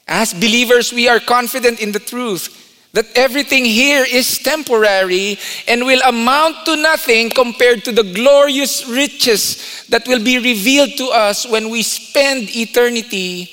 As 0.07 0.33
believers, 0.33 0.93
we 0.93 1.09
are 1.09 1.19
confident 1.19 1.81
in 1.81 1.91
the 1.91 1.99
truth 1.99 2.63
that 2.93 3.11
everything 3.17 3.65
here 3.65 4.07
is 4.09 4.39
temporary 4.39 5.39
and 5.67 5.85
will 5.85 6.01
amount 6.07 6.65
to 6.65 6.77
nothing 6.77 7.29
compared 7.29 7.85
to 7.85 7.93
the 7.93 8.05
glorious 8.15 8.89
riches 8.89 9.85
that 9.89 10.07
will 10.07 10.23
be 10.23 10.39
revealed 10.39 10.97
to 10.97 11.09
us 11.09 11.45
when 11.45 11.71
we 11.71 11.83
spend 11.83 12.55
eternity 12.57 13.51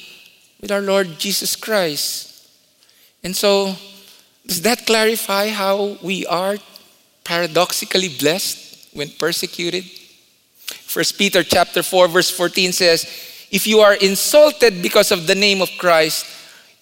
with 0.61 0.71
our 0.71 0.79
Lord 0.81 1.17
Jesus 1.17 1.55
Christ. 1.55 2.32
And 3.23 3.35
so, 3.35 3.75
does 4.45 4.61
that 4.61 4.85
clarify 4.85 5.49
how 5.49 5.97
we 6.01 6.25
are 6.25 6.57
paradoxically 7.23 8.09
blessed 8.09 8.89
when 8.93 9.09
persecuted? 9.09 9.85
First 10.65 11.17
Peter 11.17 11.43
chapter 11.43 11.81
4 11.81 12.07
verse 12.07 12.29
14 12.29 12.73
says, 12.73 13.07
"If 13.49 13.65
you 13.65 13.79
are 13.79 13.93
insulted 13.95 14.81
because 14.81 15.11
of 15.11 15.25
the 15.27 15.35
name 15.35 15.61
of 15.61 15.69
Christ, 15.77 16.25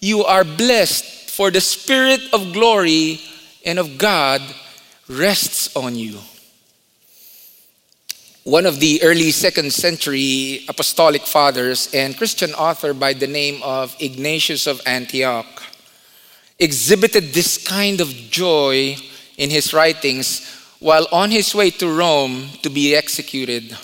you 0.00 0.24
are 0.24 0.44
blessed, 0.44 1.04
for 1.32 1.50
the 1.50 1.60
Spirit 1.62 2.20
of 2.34 2.52
glory 2.52 3.18
and 3.64 3.78
of 3.78 3.96
God 3.96 4.42
rests 5.08 5.74
on 5.74 5.96
you. 5.96 6.18
One 8.44 8.66
of 8.66 8.80
the 8.80 9.02
early 9.02 9.30
second 9.30 9.72
century 9.72 10.66
apostolic 10.68 11.22
fathers 11.22 11.88
and 11.94 12.18
Christian 12.18 12.52
author 12.52 12.92
by 12.92 13.14
the 13.14 13.26
name 13.26 13.62
of 13.62 13.96
Ignatius 13.98 14.66
of 14.66 14.82
Antioch 14.84 15.61
exhibited 16.62 17.32
this 17.34 17.58
kind 17.58 18.00
of 18.00 18.08
joy 18.30 18.96
in 19.36 19.50
his 19.50 19.74
writings 19.74 20.48
while 20.78 21.06
on 21.12 21.30
his 21.30 21.54
way 21.54 21.70
to 21.70 21.88
Rome 21.88 22.48
to 22.62 22.70
be 22.70 22.94
executed. 22.94 23.76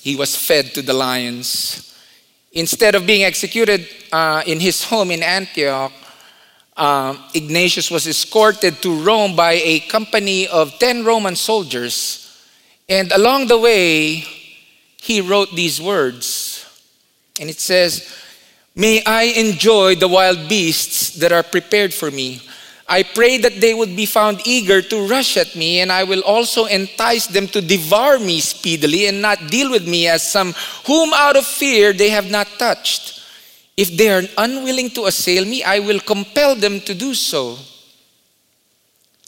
He 0.00 0.16
was 0.16 0.34
fed 0.34 0.74
to 0.74 0.82
the 0.82 0.94
lions. 0.94 1.94
Instead 2.52 2.94
of 2.94 3.06
being 3.06 3.24
executed 3.24 3.86
uh, 4.10 4.42
in 4.46 4.60
his 4.60 4.84
home 4.84 5.10
in 5.10 5.22
Antioch, 5.22 5.92
um, 6.76 7.18
Ignatius 7.34 7.90
was 7.90 8.06
escorted 8.06 8.80
to 8.82 9.02
Rome 9.02 9.34
by 9.34 9.52
a 9.52 9.80
company 9.80 10.46
of 10.46 10.78
10 10.78 11.04
Roman 11.04 11.36
soldiers. 11.36 12.24
And 12.88 13.12
along 13.12 13.48
the 13.48 13.58
way, 13.58 14.24
he 14.96 15.20
wrote 15.20 15.54
these 15.54 15.80
words. 15.80 16.64
And 17.40 17.50
it 17.50 17.60
says, 17.60 18.14
May 18.78 19.02
I 19.04 19.24
enjoy 19.36 19.96
the 19.96 20.08
wild 20.08 20.48
beasts 20.48 21.10
that 21.18 21.32
are 21.32 21.42
prepared 21.42 21.92
for 21.92 22.10
me 22.10 22.40
I 22.88 23.02
pray 23.02 23.36
that 23.38 23.60
they 23.60 23.74
would 23.74 23.94
be 23.94 24.06
found 24.06 24.40
eager 24.46 24.80
to 24.80 25.06
rush 25.06 25.36
at 25.36 25.54
me, 25.54 25.80
and 25.80 25.92
I 25.92 26.04
will 26.04 26.22
also 26.22 26.64
entice 26.64 27.26
them 27.26 27.46
to 27.48 27.60
devour 27.60 28.18
me 28.18 28.40
speedily 28.40 29.06
and 29.06 29.20
not 29.20 29.48
deal 29.48 29.70
with 29.70 29.86
me 29.86 30.08
as 30.08 30.22
some 30.22 30.54
whom 30.86 31.12
out 31.12 31.36
of 31.36 31.44
fear 31.44 31.92
they 31.92 32.08
have 32.08 32.30
not 32.30 32.48
touched. 32.58 33.20
If 33.76 33.94
they 33.94 34.08
are 34.08 34.22
unwilling 34.38 34.88
to 34.90 35.04
assail 35.04 35.44
me, 35.44 35.62
I 35.62 35.80
will 35.80 36.00
compel 36.00 36.54
them 36.56 36.80
to 36.80 36.94
do 36.94 37.12
so. 37.12 37.58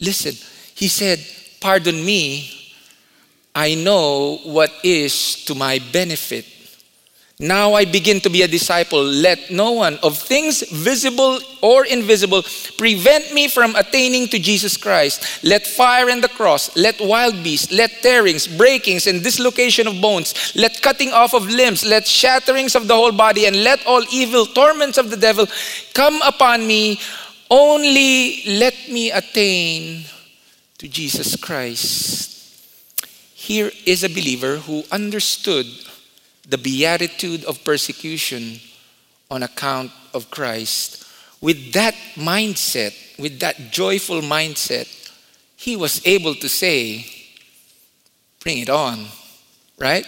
Listen, 0.01 0.35
he 0.75 0.89
said, 0.89 1.21
Pardon 1.61 2.03
me, 2.03 2.73
I 3.55 3.75
know 3.75 4.39
what 4.45 4.73
is 4.83 5.45
to 5.45 5.55
my 5.55 5.79
benefit 5.93 6.47
now 7.41 7.73
I 7.73 7.87
begin 7.87 8.21
to 8.21 8.29
be 8.29 8.43
a 8.43 8.49
disciple. 8.49 9.03
Let 9.03 9.51
no 9.51 9.73
one 9.73 9.97
of 10.03 10.19
things 10.19 10.63
visible 10.71 11.41
or 11.63 11.87
invisible 11.87 12.43
prevent 12.77 13.33
me 13.33 13.49
from 13.49 13.75
attaining 13.77 14.29
to 14.29 14.39
Jesus 14.39 14.77
Christ. 14.77 15.43
Let 15.43 15.67
fire 15.67 16.11
and 16.11 16.23
the 16.23 16.29
cross, 16.29 16.77
let 16.77 17.01
wild 17.01 17.43
beasts, 17.43 17.73
let 17.73 18.03
tearings, 18.03 18.47
breakings, 18.47 19.07
and 19.07 19.23
dislocation 19.23 19.87
of 19.87 20.03
bones, 20.03 20.53
let 20.55 20.83
cutting 20.83 21.13
off 21.13 21.33
of 21.33 21.49
limbs, 21.49 21.83
let 21.83 22.05
shatterings 22.05 22.77
of 22.77 22.89
the 22.89 22.95
whole 22.95 23.13
body, 23.13 23.47
and 23.47 23.65
let 23.65 23.87
all 23.87 24.05
evil 24.13 24.45
torments 24.45 24.99
of 24.99 25.09
the 25.09 25.17
devil 25.17 25.47
come 25.95 26.21
upon 26.21 26.67
me. 26.67 27.01
Only 27.51 28.43
let 28.47 28.75
me 28.91 29.11
attain 29.11 30.05
to 30.77 30.87
Jesus 30.89 31.37
Christ. 31.37 32.29
Here 33.35 33.71
is 33.87 34.05
a 34.05 34.09
believer 34.09 34.59
who 34.59 34.85
understood 34.93 35.67
the 36.51 36.59
beatitude 36.59 37.45
of 37.45 37.65
persecution 37.65 38.59
on 39.31 39.43
account 39.43 39.93
of 40.13 40.31
Christ, 40.31 41.07
with 41.41 41.73
that 41.73 41.95
mindset, 42.17 42.93
with 43.19 43.39
that 43.41 43.71
joyful 43.71 44.21
mindset, 44.21 44.89
he 45.57 45.77
was 45.77 46.05
able 46.07 46.35
to 46.35 46.49
say, 46.49 47.07
Bring 48.41 48.59
it 48.59 48.71
on, 48.71 49.05
right? 49.79 50.07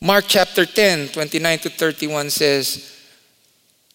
Mark 0.00 0.26
chapter 0.28 0.64
10, 0.64 1.08
29 1.08 1.58
to 1.58 1.68
31 1.68 2.30
says, 2.30 2.93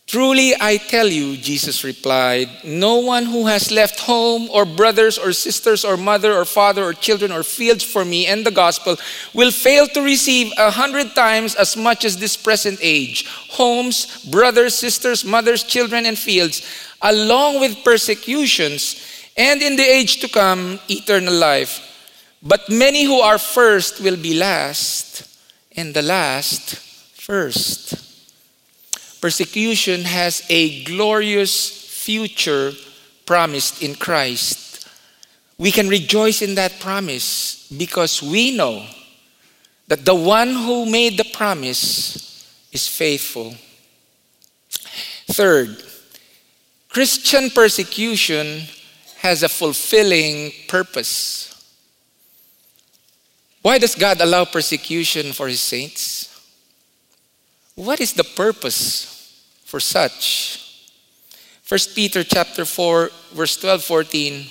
Truly 0.09 0.55
I 0.59 0.77
tell 0.77 1.07
you, 1.07 1.37
Jesus 1.37 1.83
replied, 1.83 2.49
no 2.63 2.97
one 2.97 3.25
who 3.25 3.45
has 3.45 3.69
left 3.69 3.99
home 3.99 4.49
or 4.49 4.65
brothers 4.65 5.19
or 5.19 5.31
sisters 5.33 5.85
or 5.85 5.97
mother 5.97 6.33
or 6.33 6.45
father 6.45 6.83
or 6.83 6.93
children 6.93 7.31
or 7.31 7.43
fields 7.43 7.83
for 7.83 8.03
me 8.03 8.25
and 8.25 8.43
the 8.43 8.49
gospel 8.49 8.97
will 9.35 9.51
fail 9.51 9.85
to 9.89 10.01
receive 10.01 10.51
a 10.57 10.71
hundred 10.71 11.13
times 11.13 11.53
as 11.53 11.77
much 11.77 12.05
as 12.05 12.17
this 12.17 12.35
present 12.35 12.79
age 12.81 13.27
homes, 13.51 14.25
brothers, 14.31 14.73
sisters, 14.73 15.23
mothers, 15.23 15.61
children, 15.61 16.07
and 16.07 16.17
fields, 16.17 16.65
along 17.03 17.59
with 17.59 17.83
persecutions, 17.83 19.29
and 19.37 19.61
in 19.61 19.75
the 19.75 19.83
age 19.83 20.21
to 20.21 20.27
come, 20.27 20.79
eternal 20.89 21.35
life. 21.35 21.85
But 22.41 22.67
many 22.67 23.03
who 23.03 23.19
are 23.19 23.37
first 23.37 24.01
will 24.01 24.17
be 24.17 24.33
last, 24.33 25.21
and 25.75 25.93
the 25.93 26.01
last 26.01 26.77
first 27.13 28.08
persecution 29.21 30.03
has 30.03 30.43
a 30.49 30.83
glorious 30.83 31.69
future 31.69 32.73
promised 33.25 33.83
in 33.83 33.95
Christ. 33.95 34.87
We 35.57 35.71
can 35.71 35.89
rejoice 35.89 36.41
in 36.41 36.55
that 36.55 36.79
promise 36.79 37.67
because 37.69 38.23
we 38.23 38.55
know 38.55 38.85
that 39.87 40.05
the 40.05 40.15
one 40.15 40.49
who 40.49 40.85
made 40.85 41.17
the 41.17 41.29
promise 41.33 42.47
is 42.71 42.87
faithful. 42.87 43.55
Third, 45.27 45.83
Christian 46.87 47.49
persecution 47.49 48.63
has 49.17 49.43
a 49.43 49.49
fulfilling 49.49 50.51
purpose. 50.67 51.45
Why 53.61 53.77
does 53.77 53.95
God 53.95 54.21
allow 54.21 54.45
persecution 54.45 55.33
for 55.33 55.47
his 55.47 55.61
saints? 55.61 56.18
What 57.79 58.01
is 58.01 58.11
the 58.11 58.25
purpose 58.25 59.07
for 59.63 59.79
such? 59.79 60.83
First 61.63 61.95
Peter 61.95 62.25
chapter 62.25 62.65
4 62.65 63.09
verse 63.31 63.55
12 63.55 63.83
14 63.85 64.45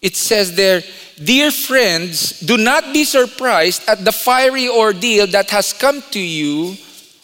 it 0.00 0.14
says 0.14 0.54
there 0.54 0.84
dear 1.18 1.50
friends 1.50 2.38
do 2.38 2.56
not 2.56 2.92
be 2.92 3.02
surprised 3.02 3.82
at 3.88 4.04
the 4.04 4.12
fiery 4.12 4.68
ordeal 4.68 5.26
that 5.26 5.50
has 5.50 5.72
come 5.72 6.00
to 6.12 6.20
you 6.20 6.76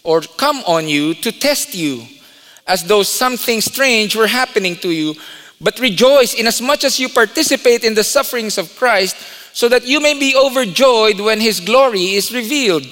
or 0.02 0.22
come 0.22 0.58
on 0.66 0.88
you 0.88 1.14
to 1.14 1.30
test 1.30 1.72
you 1.72 2.02
as 2.66 2.82
though 2.82 3.04
something 3.04 3.60
strange 3.60 4.16
were 4.16 4.26
happening 4.26 4.74
to 4.82 4.90
you. 4.90 5.14
But 5.60 5.78
rejoice 5.78 6.34
inasmuch 6.34 6.82
as 6.82 6.98
you 6.98 7.08
participate 7.08 7.84
in 7.84 7.94
the 7.94 8.02
sufferings 8.02 8.58
of 8.58 8.74
Christ 8.74 9.14
so 9.52 9.68
that 9.68 9.86
you 9.86 10.00
may 10.00 10.18
be 10.18 10.34
overjoyed 10.34 11.20
when 11.20 11.40
his 11.40 11.60
glory 11.60 12.18
is 12.18 12.34
revealed 12.34 12.82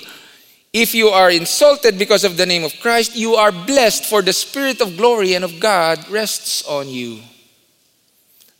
if 0.73 0.95
you 0.95 1.09
are 1.09 1.31
insulted 1.31 1.99
because 1.99 2.25
of 2.25 2.37
the 2.37 2.47
name 2.47 2.65
of 2.65 2.79
Christ, 2.81 3.17
you 3.17 3.35
are 3.35 3.51
blessed, 3.51 4.05
for 4.05 4.23
the 4.23 4.33
Spirit 4.33 4.81
of 4.81 4.97
glory 4.97 5.35
and 5.35 5.45
of 5.45 5.59
God 5.59 6.09
rests 6.09 6.63
on 6.67 6.89
you. 6.89 7.21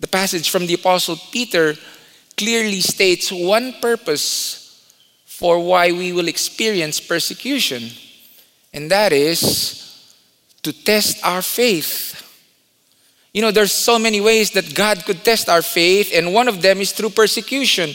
The 0.01 0.09
passage 0.09 0.51
from 0.51 0.66
the 0.66 0.75
Apostle 0.75 1.16
Peter 1.31 1.75
clearly 2.37 2.81
states 2.81 3.31
one 3.31 3.75
purpose 3.81 4.57
for 5.25 5.61
why 5.64 5.92
we 5.92 6.12
will 6.12 6.29
experience 6.29 6.99
persecution, 7.01 7.90
and 8.73 8.90
that 8.90 9.12
is 9.12 9.81
to 10.62 10.73
test 10.73 11.25
our 11.25 11.42
faith. 11.42 12.16
You 13.33 13.42
know, 13.42 13.51
there's 13.51 13.73
so 13.73 13.99
many 13.99 14.20
ways 14.20 14.51
that 14.53 14.75
God 14.75 15.05
could 15.05 15.25
test 15.25 15.49
our 15.49 15.62
faith, 15.62 16.11
and 16.14 16.35
one 16.35 16.49
of 16.49 16.61
them 16.61 16.81
is 16.81 16.92
through 16.92 17.11
persecution. 17.11 17.94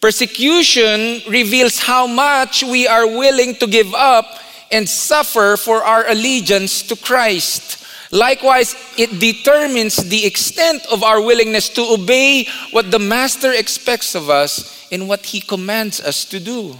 Persecution 0.00 1.20
reveals 1.28 1.78
how 1.78 2.06
much 2.06 2.64
we 2.64 2.88
are 2.88 3.06
willing 3.06 3.54
to 3.56 3.66
give 3.66 3.94
up 3.94 4.24
and 4.72 4.88
suffer 4.88 5.58
for 5.58 5.84
our 5.84 6.08
allegiance 6.08 6.82
to 6.84 6.96
Christ. 6.96 7.84
Likewise, 8.10 8.74
it 8.96 9.20
determines 9.20 9.96
the 9.96 10.24
extent 10.24 10.86
of 10.90 11.04
our 11.04 11.20
willingness 11.20 11.68
to 11.68 11.82
obey 11.82 12.46
what 12.70 12.90
the 12.90 12.98
Master 12.98 13.52
expects 13.52 14.14
of 14.14 14.30
us 14.30 14.88
and 14.90 15.06
what 15.06 15.26
He 15.26 15.40
commands 15.40 16.00
us 16.00 16.24
to 16.24 16.40
do. 16.40 16.76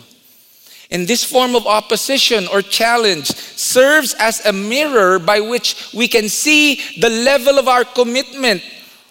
And 0.91 1.07
this 1.07 1.23
form 1.23 1.55
of 1.55 1.67
opposition 1.67 2.49
or 2.49 2.63
challenge 2.63 3.27
serves 3.27 4.15
as 4.15 4.45
a 4.47 4.53
mirror 4.53 5.19
by 5.19 5.41
which 5.41 5.93
we 5.95 6.09
can 6.09 6.29
see 6.29 6.81
the 6.99 7.11
level 7.11 7.59
of 7.59 7.69
our 7.69 7.85
commitment 7.85 8.63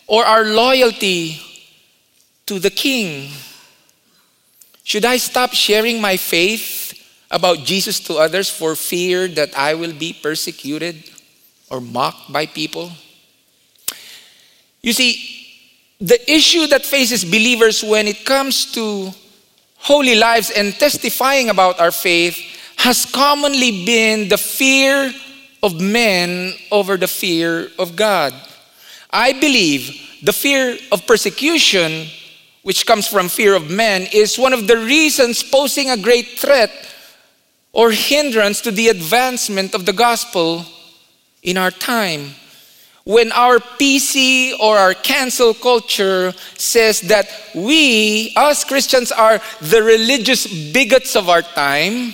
or 0.08 0.26
our 0.26 0.43
loyalty 0.43 1.39
to 2.48 2.60
the 2.60 2.72
King. 2.72 3.32
Should 4.89 5.06
I 5.06 5.17
stop 5.17 5.54
sharing 5.54 6.02
my 6.02 6.17
faith 6.17 6.97
about 7.30 7.60
Jesus 7.60 7.99
to 8.10 8.15
others 8.15 8.49
for 8.49 8.73
fear 8.73 9.28
that 9.28 9.56
I 9.56 9.75
will 9.75 9.93
be 9.93 10.13
persecuted 10.13 11.04
or 11.69 11.80
mocked 11.80 12.34
by 12.34 12.47
people? 12.47 12.89
You 14.82 14.93
see, 14.93 15.45
the 16.02 16.17
issue 16.25 16.65
that 16.73 16.88
faces 16.88 17.23
believers 17.23 17.84
when 17.84 18.08
it 18.08 18.25
comes 18.25 18.71
to 18.73 19.13
holy 19.78 20.15
lives 20.15 20.49
and 20.49 20.73
testifying 20.73 21.52
about 21.52 21.80
our 21.80 21.91
faith 21.91 22.39
has 22.78 23.06
commonly 23.06 23.86
been 23.86 24.28
the 24.28 24.39
fear 24.39 25.13
of 25.62 25.80
men 25.80 26.56
over 26.71 26.97
the 26.97 27.08
fear 27.08 27.69
of 27.78 27.95
God. 27.95 28.34
I 29.12 29.34
believe 29.34 30.17
the 30.23 30.34
fear 30.34 30.80
of 30.91 31.06
persecution 31.06 32.08
which 32.69 32.86
comes 32.86 33.08
from 33.08 33.27
fear 33.27 33.55
of 33.55 33.71
men, 33.71 34.05
is 34.13 34.38
one 34.38 34.53
of 34.53 34.67
the 34.67 34.77
reasons 34.77 35.41
posing 35.41 35.89
a 35.89 35.97
great 35.97 36.38
threat 36.38 36.69
or 37.73 37.89
hindrance 37.89 38.62
to 38.62 38.69
the 38.69 38.89
advancement 38.89 39.73
of 39.73 39.88
the 39.88 39.91
gospel 39.91 40.63
in 41.41 41.58
our 41.58 41.71
time. 41.71 42.29
When 43.05 43.32
our 43.32 43.58
PC 43.58 44.53
or 44.60 44.77
our 44.77 44.93
cancel 44.93 45.55
culture 45.55 46.32
says 46.58 47.01
that 47.10 47.25
we, 47.55 48.34
us 48.36 48.63
Christians, 48.63 49.12
are 49.12 49.41
the 49.62 49.82
religious 49.82 50.45
bigots 50.71 51.15
of 51.15 51.27
our 51.27 51.41
time, 51.41 52.13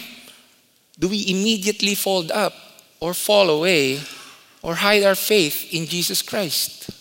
do 0.98 1.10
we 1.10 1.26
immediately 1.28 1.96
fold 1.96 2.32
up 2.32 2.54
or 3.02 3.14
fall 3.14 3.50
away 3.50 4.00
or 4.62 4.76
hide 4.76 5.04
our 5.04 5.16
faith 5.16 5.74
in 5.74 5.86
Jesus 5.86 6.22
Christ? 6.22 6.95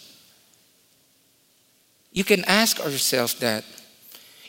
You 2.15 2.23
can 2.25 2.45
ask 2.45 2.79
yourself 2.79 3.39
that. 3.41 3.65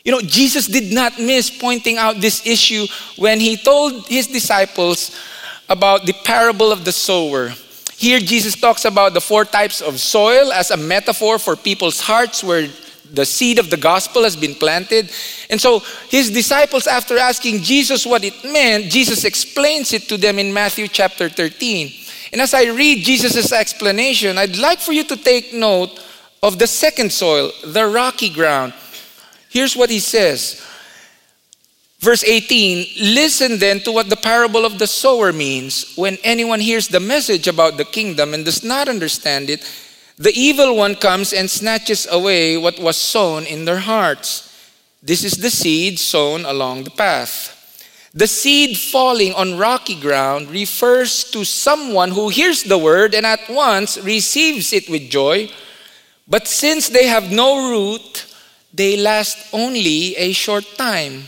You 0.04 0.12
know, 0.12 0.20
Jesus 0.20 0.68
did 0.68 0.94
not 0.94 1.18
miss 1.18 1.50
pointing 1.50 1.98
out 1.98 2.20
this 2.20 2.46
issue 2.46 2.86
when 3.16 3.40
he 3.40 3.56
told 3.56 4.06
his 4.06 4.28
disciples 4.28 5.10
about 5.68 6.06
the 6.06 6.12
parable 6.24 6.70
of 6.70 6.84
the 6.84 6.92
sower. 6.92 7.52
Here, 7.96 8.20
Jesus 8.20 8.54
talks 8.54 8.84
about 8.84 9.14
the 9.14 9.20
four 9.20 9.44
types 9.44 9.80
of 9.80 9.98
soil 9.98 10.52
as 10.52 10.70
a 10.70 10.76
metaphor 10.76 11.40
for 11.40 11.56
people's 11.56 12.00
hearts 12.00 12.44
where 12.44 12.68
the 13.12 13.26
seed 13.26 13.58
of 13.58 13.68
the 13.68 13.76
gospel 13.76 14.22
has 14.22 14.36
been 14.36 14.54
planted. 14.54 15.10
And 15.50 15.60
so, 15.60 15.80
his 16.08 16.30
disciples, 16.30 16.86
after 16.86 17.18
asking 17.18 17.62
Jesus 17.62 18.06
what 18.06 18.22
it 18.22 18.44
meant, 18.44 18.92
Jesus 18.92 19.24
explains 19.24 19.92
it 19.92 20.02
to 20.02 20.16
them 20.16 20.38
in 20.38 20.52
Matthew 20.52 20.86
chapter 20.86 21.28
13. 21.28 21.92
And 22.32 22.40
as 22.40 22.54
I 22.54 22.66
read 22.66 23.04
Jesus' 23.04 23.50
explanation, 23.50 24.38
I'd 24.38 24.56
like 24.56 24.78
for 24.78 24.92
you 24.92 25.02
to 25.04 25.16
take 25.16 25.52
note 25.52 26.00
of 26.46 26.60
the 26.60 26.66
second 26.66 27.12
soil, 27.12 27.50
the 27.64 27.88
rocky 27.88 28.30
ground. 28.30 28.72
Here's 29.48 29.74
what 29.74 29.90
he 29.90 29.98
says. 29.98 30.64
Verse 31.98 32.22
18 32.22 33.14
Listen 33.14 33.58
then 33.58 33.80
to 33.80 33.90
what 33.90 34.08
the 34.08 34.16
parable 34.16 34.64
of 34.64 34.78
the 34.78 34.86
sower 34.86 35.32
means. 35.32 35.96
When 35.96 36.18
anyone 36.22 36.60
hears 36.60 36.86
the 36.86 37.00
message 37.00 37.48
about 37.48 37.78
the 37.78 37.84
kingdom 37.84 38.32
and 38.32 38.44
does 38.44 38.62
not 38.62 38.88
understand 38.88 39.50
it, 39.50 39.68
the 40.18 40.30
evil 40.30 40.76
one 40.76 40.94
comes 40.94 41.32
and 41.32 41.50
snatches 41.50 42.06
away 42.08 42.56
what 42.56 42.78
was 42.78 42.96
sown 42.96 43.44
in 43.44 43.64
their 43.64 43.80
hearts. 43.80 44.44
This 45.02 45.24
is 45.24 45.38
the 45.38 45.50
seed 45.50 45.98
sown 45.98 46.44
along 46.44 46.84
the 46.84 46.90
path. 46.90 47.52
The 48.14 48.28
seed 48.28 48.78
falling 48.78 49.34
on 49.34 49.58
rocky 49.58 49.98
ground 50.00 50.50
refers 50.50 51.24
to 51.32 51.44
someone 51.44 52.12
who 52.12 52.28
hears 52.28 52.62
the 52.62 52.78
word 52.78 53.14
and 53.14 53.26
at 53.26 53.50
once 53.50 53.98
receives 53.98 54.72
it 54.72 54.88
with 54.88 55.10
joy 55.10 55.50
but 56.28 56.48
since 56.48 56.88
they 56.88 57.06
have 57.06 57.30
no 57.30 57.70
root, 57.70 58.26
they 58.72 58.96
last 58.96 59.52
only 59.52 60.16
a 60.16 60.32
short 60.32 60.64
time. 60.76 61.24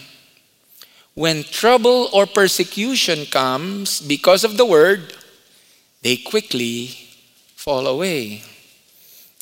When 1.15 1.43
trouble 1.45 2.09
or 2.13 2.27
persecution 2.27 3.27
comes 3.27 4.01
because 4.01 4.45
of 4.45 4.57
the 4.57 4.67
word, 4.67 5.15
they 6.03 6.17
quickly 6.17 6.95
fall 7.57 7.87
away. 7.87 8.43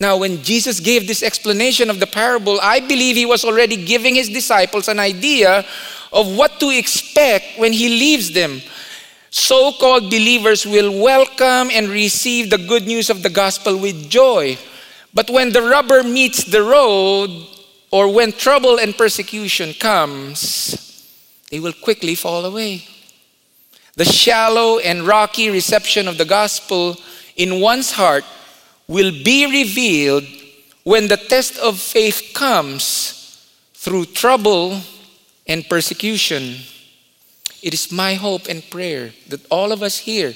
Now, 0.00 0.18
when 0.18 0.42
Jesus 0.42 0.78
gave 0.78 1.06
this 1.06 1.22
explanation 1.22 1.88
of 1.88 2.00
the 2.00 2.06
parable, 2.06 2.60
I 2.60 2.80
believe 2.80 3.16
he 3.16 3.24
was 3.24 3.44
already 3.44 3.76
giving 3.76 4.14
his 4.14 4.28
disciples 4.28 4.88
an 4.88 4.98
idea 4.98 5.64
of 6.12 6.36
what 6.36 6.60
to 6.60 6.70
expect 6.70 7.58
when 7.58 7.72
he 7.72 7.88
leaves 7.88 8.32
them. 8.32 8.60
So 9.30 9.72
called 9.72 10.04
believers 10.04 10.66
will 10.66 11.02
welcome 11.02 11.70
and 11.72 11.88
receive 11.88 12.50
the 12.50 12.58
good 12.58 12.86
news 12.86 13.10
of 13.10 13.22
the 13.22 13.30
gospel 13.30 13.78
with 13.78 14.08
joy. 14.08 14.58
But 15.16 15.30
when 15.30 15.50
the 15.50 15.62
rubber 15.62 16.02
meets 16.02 16.44
the 16.44 16.62
road, 16.62 17.30
or 17.90 18.12
when 18.12 18.32
trouble 18.32 18.78
and 18.78 18.94
persecution 18.94 19.72
comes, 19.72 20.76
they 21.50 21.58
will 21.58 21.72
quickly 21.72 22.14
fall 22.14 22.44
away. 22.44 22.84
The 23.94 24.04
shallow 24.04 24.78
and 24.78 25.06
rocky 25.06 25.48
reception 25.48 26.06
of 26.06 26.18
the 26.18 26.26
gospel 26.26 26.98
in 27.34 27.62
one's 27.62 27.92
heart 27.92 28.26
will 28.88 29.10
be 29.10 29.46
revealed 29.46 30.24
when 30.84 31.08
the 31.08 31.16
test 31.16 31.56
of 31.60 31.80
faith 31.80 32.32
comes 32.34 33.40
through 33.72 34.12
trouble 34.12 34.82
and 35.46 35.66
persecution. 35.66 36.56
It 37.62 37.72
is 37.72 37.90
my 37.90 38.12
hope 38.16 38.48
and 38.50 38.68
prayer 38.68 39.14
that 39.28 39.46
all 39.50 39.72
of 39.72 39.82
us 39.82 39.96
here 39.96 40.34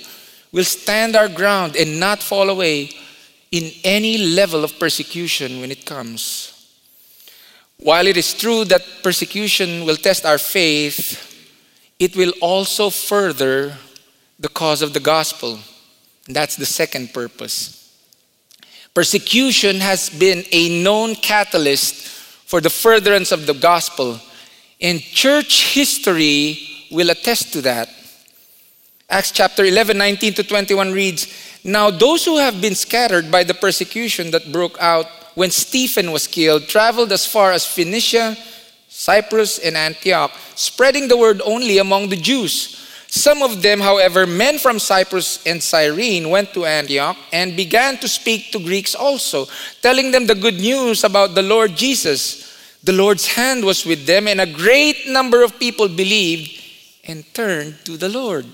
will 0.52 0.64
stand 0.64 1.16
our 1.16 1.28
ground 1.28 1.76
and 1.76 2.00
not 2.00 2.22
fall 2.22 2.48
away 2.48 2.92
in 3.50 3.72
any 3.82 4.16
level 4.18 4.62
of 4.64 4.78
persecution 4.78 5.60
when 5.60 5.70
it 5.70 5.84
comes. 5.84 6.56
While 7.78 8.06
it 8.06 8.16
is 8.16 8.34
true 8.34 8.64
that 8.66 9.02
persecution 9.02 9.84
will 9.86 9.96
test 9.96 10.24
our 10.24 10.38
faith, 10.38 11.26
it 11.98 12.14
will 12.14 12.32
also 12.40 12.90
further 12.90 13.76
the 14.38 14.48
cause 14.48 14.82
of 14.82 14.92
the 14.92 15.00
gospel. 15.00 15.58
That's 16.28 16.56
the 16.56 16.66
second 16.66 17.12
purpose. 17.12 17.76
Persecution 18.94 19.76
has 19.76 20.10
been 20.10 20.44
a 20.52 20.82
known 20.82 21.14
catalyst 21.14 21.94
for 22.46 22.60
the 22.60 22.70
furtherance 22.70 23.32
of 23.32 23.46
the 23.46 23.54
gospel, 23.54 24.20
and 24.80 25.00
church 25.00 25.72
history 25.72 26.58
will 26.90 27.10
attest 27.10 27.52
to 27.52 27.62
that. 27.62 27.88
Acts 29.10 29.32
chapter 29.32 29.64
11, 29.64 29.98
19 29.98 30.34
to 30.34 30.42
21 30.44 30.92
reads, 30.92 31.26
now, 31.62 31.90
those 31.90 32.24
who 32.24 32.38
have 32.38 32.60
been 32.60 32.74
scattered 32.74 33.30
by 33.30 33.44
the 33.44 33.52
persecution 33.52 34.30
that 34.30 34.50
broke 34.50 34.80
out 34.80 35.06
when 35.34 35.50
Stephen 35.50 36.10
was 36.10 36.26
killed 36.26 36.68
traveled 36.68 37.12
as 37.12 37.26
far 37.26 37.52
as 37.52 37.66
Phoenicia, 37.66 38.36
Cyprus, 38.88 39.58
and 39.58 39.76
Antioch, 39.76 40.32
spreading 40.54 41.08
the 41.08 41.18
word 41.18 41.42
only 41.44 41.78
among 41.78 42.08
the 42.08 42.16
Jews. 42.16 42.76
Some 43.08 43.42
of 43.42 43.60
them, 43.60 43.80
however, 43.80 44.26
men 44.26 44.58
from 44.58 44.78
Cyprus 44.78 45.44
and 45.46 45.62
Cyrene, 45.62 46.30
went 46.30 46.54
to 46.54 46.64
Antioch 46.64 47.16
and 47.32 47.56
began 47.56 47.98
to 47.98 48.08
speak 48.08 48.52
to 48.52 48.58
Greeks 48.58 48.94
also, 48.94 49.46
telling 49.82 50.12
them 50.12 50.26
the 50.26 50.34
good 50.34 50.60
news 50.60 51.04
about 51.04 51.34
the 51.34 51.42
Lord 51.42 51.76
Jesus. 51.76 52.46
The 52.84 52.92
Lord's 52.92 53.26
hand 53.26 53.64
was 53.64 53.84
with 53.84 54.06
them, 54.06 54.28
and 54.28 54.40
a 54.40 54.46
great 54.46 55.08
number 55.08 55.42
of 55.42 55.58
people 55.58 55.88
believed 55.88 56.58
and 57.04 57.24
turned 57.34 57.84
to 57.84 57.98
the 57.98 58.08
Lord. 58.08 58.46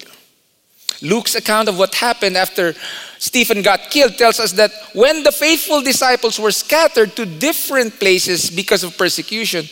Luke's 1.03 1.35
account 1.35 1.69
of 1.69 1.79
what 1.79 1.95
happened 1.95 2.37
after 2.37 2.75
Stephen 3.19 3.63
got 3.63 3.91
killed 3.91 4.17
tells 4.17 4.41
us 4.41 4.53
that 4.53 4.71
when 4.95 5.23
the 5.23 5.33
faithful 5.33 5.83
disciples 5.83 6.39
were 6.39 6.51
scattered 6.51 7.17
to 7.17 7.27
different 7.27 7.99
places 7.99 8.51
because 8.51 8.83
of 8.83 8.97
persecution, 8.97 9.67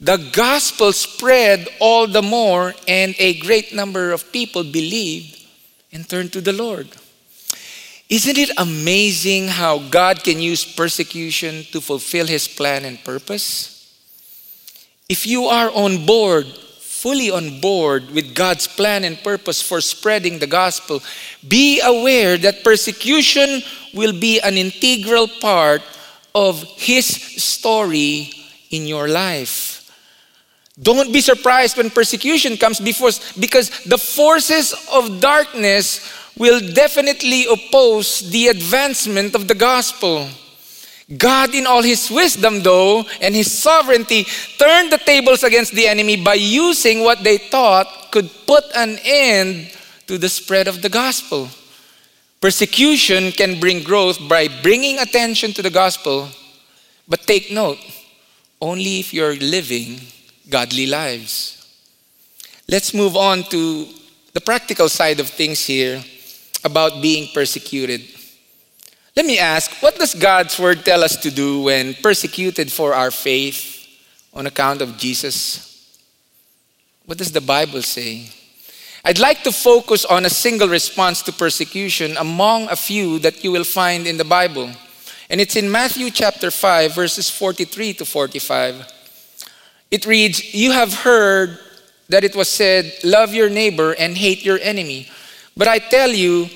the 0.00 0.16
gospel 0.32 0.92
spread 0.92 1.68
all 1.80 2.06
the 2.06 2.22
more, 2.22 2.74
and 2.88 3.14
a 3.18 3.38
great 3.40 3.74
number 3.74 4.12
of 4.12 4.32
people 4.32 4.64
believed 4.64 5.46
and 5.92 6.08
turned 6.08 6.32
to 6.32 6.40
the 6.40 6.52
Lord. 6.52 6.88
Isn't 8.08 8.36
it 8.36 8.50
amazing 8.58 9.48
how 9.48 9.78
God 9.78 10.22
can 10.22 10.40
use 10.40 10.64
persecution 10.64 11.64
to 11.72 11.80
fulfill 11.80 12.26
his 12.26 12.46
plan 12.46 12.84
and 12.84 13.02
purpose? 13.02 13.70
If 15.08 15.26
you 15.26 15.44
are 15.44 15.70
on 15.70 16.04
board, 16.04 16.46
fully 17.04 17.30
on 17.30 17.60
board 17.60 18.10
with 18.12 18.34
God's 18.34 18.66
plan 18.66 19.04
and 19.04 19.22
purpose 19.22 19.60
for 19.60 19.82
spreading 19.82 20.38
the 20.38 20.46
gospel, 20.46 21.02
be 21.46 21.78
aware 21.84 22.38
that 22.38 22.64
persecution 22.64 23.60
will 23.92 24.18
be 24.18 24.40
an 24.40 24.56
integral 24.56 25.28
part 25.28 25.82
of 26.34 26.62
His 26.78 27.04
story 27.04 28.30
in 28.70 28.86
your 28.86 29.06
life. 29.06 29.92
Don't 30.80 31.12
be 31.12 31.20
surprised 31.20 31.76
when 31.76 31.90
persecution 31.90 32.56
comes 32.56 32.80
because 32.80 33.20
the 33.84 33.98
forces 33.98 34.72
of 34.90 35.20
darkness 35.20 36.00
will 36.38 36.58
definitely 36.72 37.44
oppose 37.52 38.30
the 38.30 38.48
advancement 38.48 39.34
of 39.34 39.46
the 39.46 39.54
gospel. 39.54 40.26
God, 41.18 41.54
in 41.54 41.66
all 41.66 41.82
his 41.82 42.10
wisdom, 42.10 42.62
though, 42.62 43.04
and 43.20 43.34
his 43.34 43.52
sovereignty, 43.52 44.26
turned 44.58 44.90
the 44.90 44.98
tables 44.98 45.42
against 45.42 45.72
the 45.72 45.86
enemy 45.86 46.16
by 46.16 46.34
using 46.34 47.02
what 47.02 47.22
they 47.22 47.38
thought 47.38 47.86
could 48.10 48.30
put 48.46 48.64
an 48.74 48.98
end 49.04 49.70
to 50.06 50.18
the 50.18 50.28
spread 50.28 50.68
of 50.68 50.82
the 50.82 50.88
gospel. 50.88 51.48
Persecution 52.40 53.32
can 53.32 53.58
bring 53.58 53.82
growth 53.82 54.18
by 54.28 54.48
bringing 54.62 54.98
attention 54.98 55.52
to 55.52 55.62
the 55.62 55.70
gospel, 55.70 56.28
but 57.08 57.26
take 57.26 57.50
note 57.50 57.78
only 58.60 59.00
if 59.00 59.12
you're 59.12 59.36
living 59.36 60.00
godly 60.48 60.86
lives. 60.86 61.60
Let's 62.68 62.94
move 62.94 63.16
on 63.16 63.42
to 63.44 63.86
the 64.32 64.40
practical 64.40 64.88
side 64.88 65.20
of 65.20 65.28
things 65.28 65.64
here 65.64 66.02
about 66.64 67.02
being 67.02 67.28
persecuted. 67.34 68.02
Let 69.16 69.26
me 69.26 69.38
ask 69.38 69.70
what 69.80 69.96
does 69.96 70.12
God's 70.12 70.58
word 70.58 70.84
tell 70.84 71.04
us 71.04 71.16
to 71.18 71.30
do 71.30 71.62
when 71.62 71.94
persecuted 71.94 72.72
for 72.72 72.94
our 72.94 73.12
faith 73.12 73.86
on 74.32 74.46
account 74.46 74.82
of 74.82 74.96
Jesus? 74.96 75.70
What 77.06 77.18
does 77.18 77.30
the 77.30 77.40
Bible 77.40 77.82
say? 77.82 78.28
I'd 79.04 79.20
like 79.20 79.42
to 79.44 79.52
focus 79.52 80.04
on 80.04 80.24
a 80.24 80.30
single 80.30 80.68
response 80.68 81.22
to 81.22 81.32
persecution 81.32 82.16
among 82.16 82.68
a 82.68 82.76
few 82.76 83.20
that 83.20 83.44
you 83.44 83.52
will 83.52 83.64
find 83.64 84.06
in 84.06 84.16
the 84.16 84.24
Bible. 84.24 84.70
And 85.30 85.40
it's 85.40 85.54
in 85.54 85.70
Matthew 85.70 86.10
chapter 86.10 86.50
5, 86.50 86.94
verses 86.94 87.30
43 87.30 87.94
to 87.94 88.04
45. 88.04 88.90
It 89.90 90.06
reads, 90.06 90.54
You 90.54 90.72
have 90.72 90.92
heard 90.92 91.58
that 92.08 92.24
it 92.24 92.34
was 92.34 92.48
said, 92.48 92.92
Love 93.04 93.32
your 93.32 93.48
neighbor 93.48 93.94
and 93.96 94.16
hate 94.16 94.44
your 94.44 94.58
enemy. 94.60 95.08
But 95.56 95.68
I 95.68 95.78
tell 95.78 96.10
you, 96.10 96.48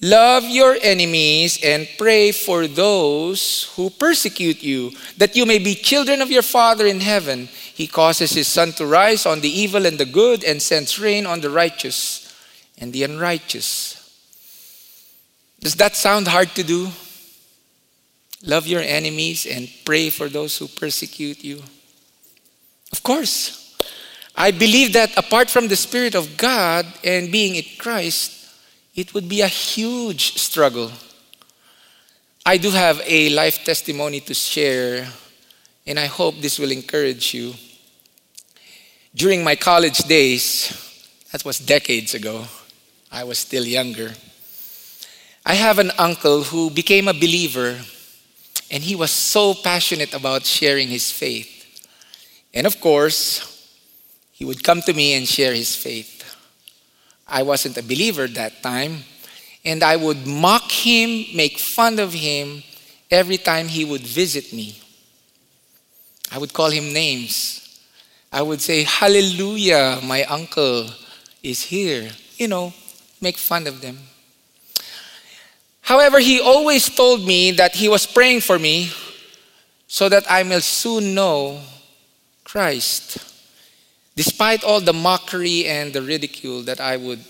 love 0.00 0.44
your 0.44 0.76
enemies 0.80 1.58
and 1.62 1.88
pray 1.98 2.32
for 2.32 2.66
those 2.66 3.72
who 3.76 3.90
persecute 3.90 4.62
you, 4.62 4.92
that 5.16 5.36
you 5.36 5.46
may 5.46 5.58
be 5.58 5.74
children 5.74 6.20
of 6.20 6.30
your 6.30 6.42
Father 6.42 6.86
in 6.86 7.00
heaven. 7.00 7.48
He 7.74 7.86
causes 7.86 8.32
his 8.32 8.48
sun 8.48 8.72
to 8.72 8.86
rise 8.86 9.26
on 9.26 9.40
the 9.40 9.48
evil 9.48 9.86
and 9.86 9.98
the 9.98 10.04
good 10.04 10.44
and 10.44 10.60
sends 10.60 10.98
rain 10.98 11.26
on 11.26 11.40
the 11.40 11.50
righteous 11.50 12.34
and 12.78 12.92
the 12.92 13.04
unrighteous. 13.04 13.96
Does 15.60 15.74
that 15.76 15.94
sound 15.94 16.28
hard 16.28 16.48
to 16.54 16.62
do? 16.62 16.88
Love 18.42 18.66
your 18.66 18.80
enemies 18.80 19.46
and 19.46 19.68
pray 19.84 20.08
for 20.08 20.28
those 20.28 20.56
who 20.56 20.66
persecute 20.66 21.44
you. 21.44 21.62
Of 22.92 23.02
course. 23.02 23.76
I 24.34 24.50
believe 24.52 24.94
that 24.94 25.16
apart 25.18 25.50
from 25.50 25.68
the 25.68 25.76
Spirit 25.76 26.14
of 26.14 26.38
God 26.38 26.86
and 27.04 27.30
being 27.30 27.56
in 27.56 27.64
Christ, 27.78 28.39
it 28.94 29.14
would 29.14 29.28
be 29.28 29.40
a 29.40 29.48
huge 29.48 30.36
struggle. 30.36 30.90
I 32.44 32.56
do 32.56 32.70
have 32.70 33.00
a 33.06 33.30
life 33.30 33.64
testimony 33.64 34.20
to 34.20 34.34
share, 34.34 35.08
and 35.86 35.98
I 35.98 36.06
hope 36.06 36.40
this 36.40 36.58
will 36.58 36.72
encourage 36.72 37.34
you. 37.34 37.54
During 39.14 39.44
my 39.44 39.56
college 39.56 39.98
days, 39.98 40.72
that 41.32 41.44
was 41.44 41.58
decades 41.58 42.14
ago, 42.14 42.46
I 43.12 43.24
was 43.24 43.38
still 43.38 43.64
younger. 43.64 44.12
I 45.44 45.54
have 45.54 45.78
an 45.78 45.90
uncle 45.98 46.44
who 46.44 46.70
became 46.70 47.08
a 47.08 47.14
believer, 47.14 47.78
and 48.70 48.82
he 48.82 48.94
was 48.94 49.10
so 49.10 49.54
passionate 49.54 50.14
about 50.14 50.44
sharing 50.44 50.88
his 50.88 51.10
faith. 51.10 51.48
And 52.52 52.66
of 52.66 52.80
course, 52.80 53.46
he 54.32 54.44
would 54.44 54.62
come 54.62 54.82
to 54.82 54.92
me 54.92 55.14
and 55.14 55.26
share 55.26 55.54
his 55.54 55.74
faith. 55.74 56.19
I 57.30 57.42
wasn't 57.42 57.78
a 57.78 57.82
believer 57.82 58.26
that 58.26 58.62
time, 58.62 59.04
and 59.64 59.82
I 59.82 59.96
would 59.96 60.26
mock 60.26 60.70
him, 60.70 61.24
make 61.34 61.58
fun 61.58 61.98
of 61.98 62.12
him 62.12 62.62
every 63.10 63.36
time 63.36 63.68
he 63.68 63.84
would 63.84 64.02
visit 64.02 64.52
me. 64.52 64.80
I 66.32 66.38
would 66.38 66.52
call 66.52 66.70
him 66.70 66.92
names. 66.92 67.80
I 68.32 68.42
would 68.42 68.60
say, 68.60 68.84
Hallelujah, 68.84 70.00
my 70.04 70.24
uncle 70.24 70.88
is 71.42 71.62
here. 71.62 72.10
You 72.36 72.48
know, 72.48 72.72
make 73.20 73.36
fun 73.36 73.66
of 73.66 73.80
them. 73.80 73.98
However, 75.82 76.20
he 76.20 76.40
always 76.40 76.88
told 76.88 77.26
me 77.26 77.50
that 77.52 77.74
he 77.74 77.88
was 77.88 78.06
praying 78.06 78.42
for 78.42 78.58
me 78.58 78.92
so 79.88 80.08
that 80.08 80.24
I 80.30 80.44
may 80.44 80.60
soon 80.60 81.14
know 81.14 81.60
Christ. 82.44 83.29
Despite 84.16 84.64
all 84.64 84.80
the 84.80 84.92
mockery 84.92 85.66
and 85.66 85.92
the 85.92 86.02
ridicule 86.02 86.62
that 86.62 86.80
I 86.80 86.96
would, 86.96 87.20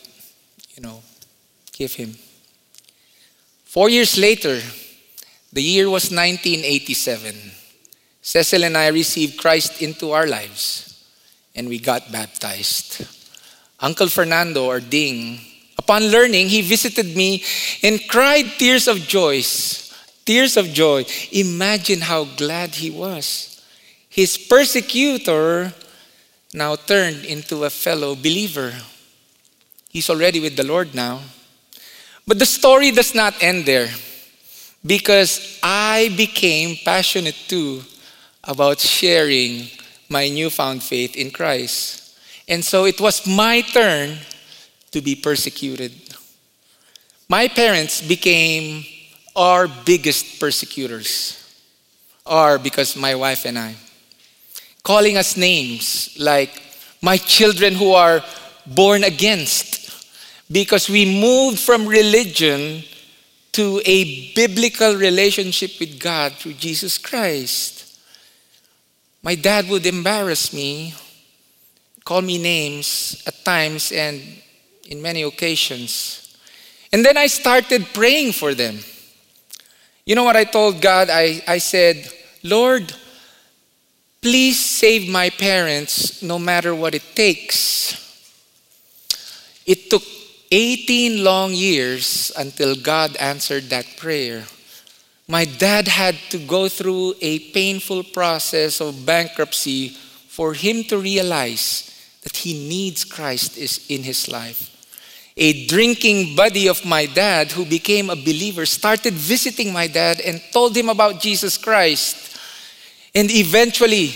you 0.74 0.82
know, 0.82 1.02
give 1.72 1.94
him. 1.94 2.16
Four 3.64 3.88
years 3.88 4.18
later, 4.18 4.60
the 5.52 5.62
year 5.62 5.88
was 5.88 6.10
1987. 6.10 7.34
Cecil 8.22 8.64
and 8.64 8.76
I 8.76 8.88
received 8.88 9.38
Christ 9.38 9.82
into 9.82 10.12
our 10.12 10.26
lives 10.26 11.04
and 11.54 11.68
we 11.68 11.78
got 11.78 12.10
baptized. 12.12 13.06
Uncle 13.80 14.08
Fernando, 14.08 14.66
or 14.66 14.80
Ding, 14.80 15.40
upon 15.78 16.04
learning, 16.08 16.48
he 16.48 16.60
visited 16.60 17.16
me 17.16 17.42
and 17.82 18.00
cried 18.08 18.44
tears 18.58 18.88
of 18.88 18.98
joy. 18.98 19.42
Tears 20.24 20.56
of 20.56 20.66
joy. 20.66 21.04
Imagine 21.32 22.00
how 22.00 22.24
glad 22.24 22.74
he 22.74 22.90
was 22.90 23.50
his 24.10 24.36
persecutor 24.36 25.72
now 26.52 26.76
turned 26.76 27.24
into 27.24 27.64
a 27.64 27.70
fellow 27.70 28.14
believer. 28.14 28.72
He's 29.88 30.10
already 30.10 30.40
with 30.40 30.56
the 30.56 30.66
Lord 30.66 30.94
now. 30.94 31.20
But 32.26 32.38
the 32.38 32.46
story 32.46 32.90
does 32.90 33.14
not 33.14 33.34
end 33.40 33.66
there 33.66 33.88
because 34.84 35.58
I 35.62 36.12
became 36.16 36.76
passionate 36.84 37.36
too 37.48 37.82
about 38.44 38.78
sharing 38.78 39.68
my 40.08 40.28
newfound 40.28 40.82
faith 40.82 41.16
in 41.16 41.30
Christ. 41.30 42.18
And 42.48 42.64
so 42.64 42.84
it 42.84 43.00
was 43.00 43.26
my 43.26 43.60
turn 43.60 44.18
to 44.90 45.00
be 45.00 45.14
persecuted. 45.14 45.92
My 47.28 47.46
parents 47.46 48.00
became 48.06 48.84
our 49.36 49.68
biggest 49.68 50.40
persecutors, 50.40 51.36
or 52.26 52.58
because 52.58 52.96
my 52.96 53.14
wife 53.14 53.44
and 53.44 53.56
I 53.56 53.76
calling 54.82 55.16
us 55.16 55.36
names 55.36 56.16
like 56.18 56.62
my 57.02 57.16
children 57.16 57.74
who 57.74 57.92
are 57.92 58.22
born 58.66 59.04
against 59.04 59.80
because 60.50 60.88
we 60.88 61.04
moved 61.20 61.58
from 61.58 61.86
religion 61.86 62.82
to 63.52 63.80
a 63.84 64.32
biblical 64.34 64.94
relationship 64.94 65.72
with 65.80 65.98
God 65.98 66.32
through 66.32 66.54
Jesus 66.54 66.98
Christ. 66.98 67.98
My 69.22 69.34
dad 69.34 69.68
would 69.68 69.86
embarrass 69.86 70.52
me, 70.52 70.94
call 72.04 72.22
me 72.22 72.38
names 72.38 73.22
at 73.26 73.44
times 73.44 73.92
and 73.92 74.20
in 74.88 75.02
many 75.02 75.22
occasions. 75.22 76.36
And 76.92 77.04
then 77.04 77.16
I 77.16 77.26
started 77.26 77.86
praying 77.92 78.32
for 78.32 78.54
them. 78.54 78.78
You 80.04 80.14
know 80.14 80.24
what 80.24 80.36
I 80.36 80.44
told 80.44 80.80
God? 80.80 81.08
I, 81.10 81.42
I 81.46 81.58
said, 81.58 82.10
Lord, 82.42 82.92
Please 84.22 84.62
save 84.62 85.09
my 85.09 85.30
parents 85.30 86.22
no 86.22 86.38
matter 86.38 86.74
what 86.74 86.94
it 86.94 87.14
takes. 87.14 87.96
It 89.64 89.88
took 89.88 90.02
18 90.50 91.24
long 91.24 91.54
years 91.54 92.30
until 92.37 92.76
God 92.76 93.16
answered 93.16 93.70
that 93.70 93.96
prayer. 93.96 94.44
My 95.26 95.46
dad 95.46 95.88
had 95.88 96.16
to 96.30 96.38
go 96.38 96.68
through 96.68 97.14
a 97.20 97.38
painful 97.52 98.04
process 98.04 98.80
of 98.80 99.06
bankruptcy 99.06 99.88
for 99.88 100.52
him 100.52 100.85
to 100.85 100.98
realize 100.98 101.88
that 102.22 102.37
he 102.37 102.68
needs 102.68 103.04
Christ 103.04 103.56
in 103.88 104.02
his 104.02 104.28
life. 104.28 104.66
A 105.37 105.66
drinking 105.66 106.37
buddy 106.37 106.68
of 106.68 106.85
my 106.85 107.06
dad 107.06 107.52
who 107.52 107.64
became 107.64 108.11
a 108.11 108.16
believer 108.16 108.66
started 108.66 109.14
visiting 109.14 109.72
my 109.72 109.87
dad 109.87 110.20
and 110.20 110.42
told 110.52 110.76
him 110.76 110.90
about 110.90 111.20
Jesus 111.20 111.56
Christ. 111.56 112.29
And 113.14 113.31
eventually, 113.31 114.14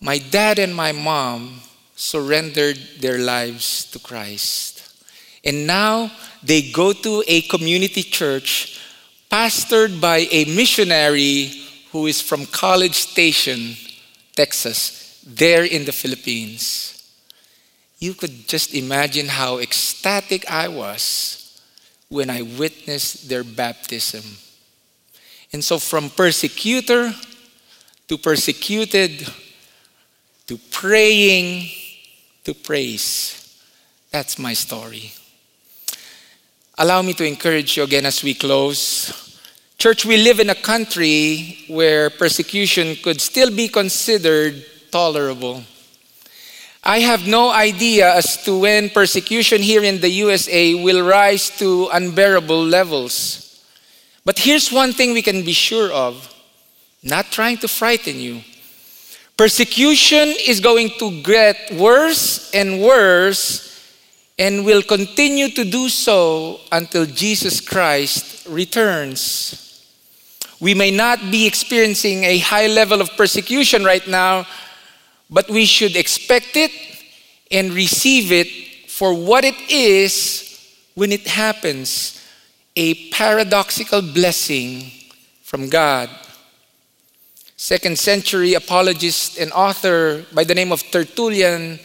my 0.00 0.18
dad 0.18 0.58
and 0.58 0.74
my 0.74 0.92
mom 0.92 1.60
surrendered 1.94 2.78
their 3.00 3.18
lives 3.18 3.90
to 3.92 3.98
Christ. 3.98 4.82
And 5.44 5.66
now 5.66 6.10
they 6.42 6.70
go 6.70 6.92
to 6.92 7.22
a 7.26 7.42
community 7.42 8.02
church 8.02 8.80
pastored 9.30 10.00
by 10.00 10.26
a 10.30 10.44
missionary 10.44 11.52
who 11.90 12.06
is 12.06 12.20
from 12.20 12.46
College 12.46 12.94
Station, 12.94 13.76
Texas. 14.34 15.00
there 15.24 15.64
in 15.64 15.84
the 15.84 15.92
Philippines. 15.92 16.98
You 18.00 18.14
could 18.14 18.48
just 18.48 18.74
imagine 18.74 19.28
how 19.28 19.58
ecstatic 19.58 20.50
I 20.50 20.66
was 20.66 21.62
when 22.08 22.28
I 22.28 22.42
witnessed 22.42 23.28
their 23.28 23.44
baptism. 23.44 24.24
And 25.52 25.62
so, 25.62 25.78
from 25.78 26.10
persecutor 26.10 27.14
to 28.12 28.18
persecuted 28.18 29.26
to 30.46 30.58
praying 30.70 31.66
to 32.44 32.52
praise. 32.52 33.56
That's 34.10 34.38
my 34.38 34.52
story. 34.52 35.12
Allow 36.76 37.00
me 37.00 37.14
to 37.14 37.24
encourage 37.24 37.78
you 37.78 37.84
again 37.84 38.04
as 38.04 38.22
we 38.22 38.34
close. 38.34 39.40
Church, 39.78 40.04
we 40.04 40.18
live 40.18 40.40
in 40.40 40.50
a 40.50 40.54
country 40.54 41.64
where 41.68 42.10
persecution 42.10 42.96
could 42.96 43.18
still 43.18 43.50
be 43.50 43.68
considered 43.68 44.62
tolerable. 44.90 45.62
I 46.84 47.00
have 47.00 47.26
no 47.26 47.50
idea 47.50 48.14
as 48.14 48.44
to 48.44 48.58
when 48.58 48.90
persecution 48.90 49.62
here 49.62 49.84
in 49.84 50.02
the 50.02 50.10
USA 50.10 50.74
will 50.74 51.08
rise 51.08 51.48
to 51.60 51.88
unbearable 51.90 52.62
levels. 52.62 53.64
But 54.26 54.38
here's 54.38 54.70
one 54.70 54.92
thing 54.92 55.14
we 55.14 55.22
can 55.22 55.46
be 55.46 55.54
sure 55.54 55.90
of 55.90 56.28
not 57.02 57.26
trying 57.30 57.58
to 57.58 57.68
frighten 57.68 58.18
you. 58.18 58.42
Persecution 59.36 60.34
is 60.46 60.60
going 60.60 60.90
to 60.98 61.22
get 61.22 61.72
worse 61.72 62.50
and 62.54 62.80
worse 62.80 63.72
and 64.38 64.64
will 64.64 64.82
continue 64.82 65.48
to 65.50 65.64
do 65.64 65.88
so 65.88 66.60
until 66.70 67.06
Jesus 67.06 67.60
Christ 67.60 68.46
returns. 68.48 69.84
We 70.60 70.74
may 70.74 70.90
not 70.90 71.18
be 71.30 71.46
experiencing 71.46 72.24
a 72.24 72.38
high 72.38 72.68
level 72.68 73.00
of 73.00 73.16
persecution 73.16 73.84
right 73.84 74.06
now, 74.06 74.46
but 75.28 75.48
we 75.48 75.64
should 75.64 75.96
expect 75.96 76.56
it 76.56 76.70
and 77.50 77.72
receive 77.72 78.30
it 78.30 78.48
for 78.88 79.12
what 79.12 79.44
it 79.44 79.58
is 79.68 80.48
when 80.94 81.10
it 81.10 81.26
happens 81.26 82.20
a 82.76 82.94
paradoxical 83.10 84.00
blessing 84.00 84.90
from 85.42 85.68
God. 85.68 86.08
Second 87.62 87.96
century 87.96 88.54
apologist 88.54 89.38
and 89.38 89.52
author 89.52 90.26
by 90.32 90.42
the 90.42 90.52
name 90.52 90.72
of 90.72 90.82
Tertullian 90.90 91.78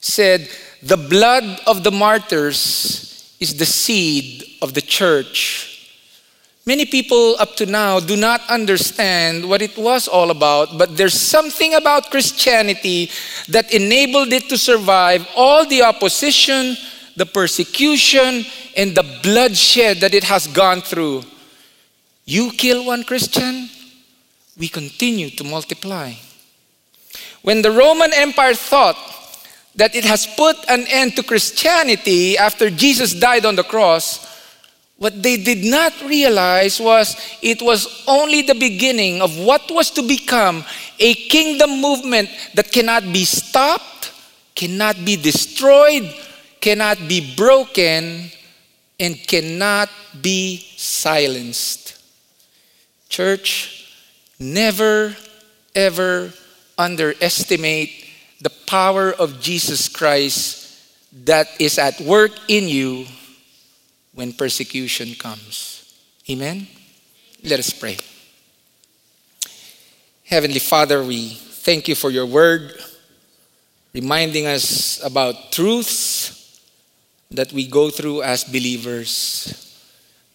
said, 0.00 0.48
The 0.82 0.96
blood 0.96 1.44
of 1.68 1.84
the 1.84 1.92
martyrs 1.92 3.36
is 3.38 3.54
the 3.56 3.64
seed 3.64 4.42
of 4.60 4.74
the 4.74 4.80
church. 4.80 5.88
Many 6.66 6.84
people 6.84 7.36
up 7.38 7.54
to 7.62 7.66
now 7.66 8.00
do 8.00 8.16
not 8.16 8.40
understand 8.50 9.48
what 9.48 9.62
it 9.62 9.78
was 9.78 10.08
all 10.08 10.32
about, 10.32 10.76
but 10.76 10.96
there's 10.96 11.14
something 11.14 11.74
about 11.74 12.10
Christianity 12.10 13.08
that 13.50 13.72
enabled 13.72 14.32
it 14.32 14.48
to 14.48 14.58
survive 14.58 15.28
all 15.36 15.64
the 15.64 15.82
opposition, 15.82 16.76
the 17.14 17.26
persecution, 17.26 18.44
and 18.76 18.96
the 18.96 19.06
bloodshed 19.22 19.98
that 19.98 20.12
it 20.12 20.24
has 20.24 20.48
gone 20.48 20.80
through. 20.80 21.22
You 22.24 22.50
kill 22.50 22.84
one 22.84 23.04
Christian, 23.04 23.68
we 24.60 24.68
continue 24.68 25.30
to 25.30 25.42
multiply. 25.42 26.12
When 27.40 27.62
the 27.62 27.70
Roman 27.72 28.12
Empire 28.12 28.54
thought 28.54 28.96
that 29.74 29.94
it 29.94 30.04
has 30.04 30.26
put 30.26 30.56
an 30.68 30.84
end 30.88 31.16
to 31.16 31.22
Christianity 31.22 32.36
after 32.36 32.68
Jesus 32.68 33.14
died 33.14 33.46
on 33.46 33.56
the 33.56 33.64
cross, 33.64 34.28
what 34.98 35.22
they 35.22 35.38
did 35.38 35.64
not 35.64 35.94
realize 36.02 36.78
was 36.78 37.16
it 37.40 37.62
was 37.62 38.04
only 38.06 38.42
the 38.42 38.54
beginning 38.54 39.22
of 39.22 39.38
what 39.38 39.62
was 39.70 39.90
to 39.92 40.02
become 40.02 40.62
a 40.98 41.14
kingdom 41.14 41.80
movement 41.80 42.28
that 42.52 42.70
cannot 42.70 43.04
be 43.04 43.24
stopped, 43.24 44.12
cannot 44.54 45.02
be 45.06 45.16
destroyed, 45.16 46.14
cannot 46.60 46.98
be 47.08 47.34
broken, 47.34 48.30
and 49.00 49.16
cannot 49.26 49.88
be 50.20 50.58
silenced. 50.76 51.96
Church, 53.08 53.79
never 54.40 55.14
ever 55.74 56.32
underestimate 56.76 58.06
the 58.40 58.50
power 58.66 59.12
of 59.12 59.40
Jesus 59.40 59.88
Christ 59.88 60.80
that 61.24 61.46
is 61.60 61.78
at 61.78 62.00
work 62.00 62.32
in 62.48 62.68
you 62.68 63.06
when 64.14 64.32
persecution 64.32 65.14
comes. 65.14 65.94
Amen? 66.28 66.66
Let 67.44 67.58
us 67.58 67.70
pray. 67.70 67.98
Heavenly 70.24 70.58
Father, 70.60 71.02
we 71.04 71.30
thank 71.30 71.88
you 71.88 71.94
for 71.94 72.10
your 72.10 72.26
word, 72.26 72.80
reminding 73.92 74.46
us 74.46 75.02
about 75.04 75.52
truths 75.52 76.60
that 77.30 77.52
we 77.52 77.66
go 77.66 77.90
through 77.90 78.22
as 78.22 78.44
believers. 78.44 79.69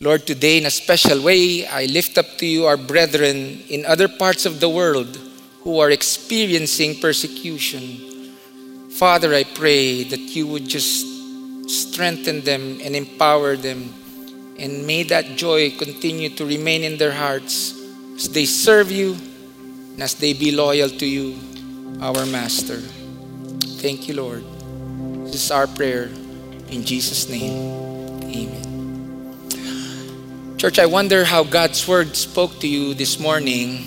Lord, 0.01 0.27
today 0.27 0.57
in 0.57 0.65
a 0.65 0.71
special 0.71 1.23
way, 1.23 1.65
I 1.65 1.85
lift 1.85 2.17
up 2.17 2.37
to 2.39 2.45
you 2.45 2.65
our 2.65 2.75
brethren 2.75 3.63
in 3.69 3.85
other 3.85 4.09
parts 4.09 4.45
of 4.45 4.59
the 4.59 4.67
world 4.67 5.17
who 5.61 5.79
are 5.79 5.89
experiencing 5.89 6.99
persecution. 6.99 8.33
Father, 8.91 9.33
I 9.33 9.45
pray 9.45 10.03
that 10.03 10.19
you 10.19 10.47
would 10.47 10.67
just 10.67 11.07
strengthen 11.69 12.41
them 12.41 12.79
and 12.83 12.93
empower 12.93 13.55
them. 13.55 13.93
And 14.59 14.85
may 14.85 15.03
that 15.03 15.37
joy 15.37 15.71
continue 15.71 16.29
to 16.35 16.45
remain 16.45 16.83
in 16.83 16.97
their 16.97 17.13
hearts 17.13 17.73
as 18.15 18.29
they 18.29 18.45
serve 18.45 18.91
you 18.91 19.15
and 19.93 20.03
as 20.03 20.15
they 20.15 20.33
be 20.33 20.51
loyal 20.51 20.89
to 20.89 21.05
you, 21.05 21.39
our 22.01 22.25
Master. 22.25 22.79
Thank 23.79 24.09
you, 24.09 24.15
Lord. 24.15 24.43
This 25.27 25.45
is 25.45 25.51
our 25.51 25.67
prayer. 25.67 26.11
In 26.67 26.83
Jesus' 26.83 27.29
name, 27.29 28.21
amen. 28.23 28.64
Church, 30.57 30.79
I 30.79 30.85
wonder 30.85 31.25
how 31.25 31.43
God's 31.43 31.85
Word 31.85 32.15
spoke 32.15 32.61
to 32.61 32.67
you 32.67 32.93
this 32.93 33.19
morning 33.19 33.83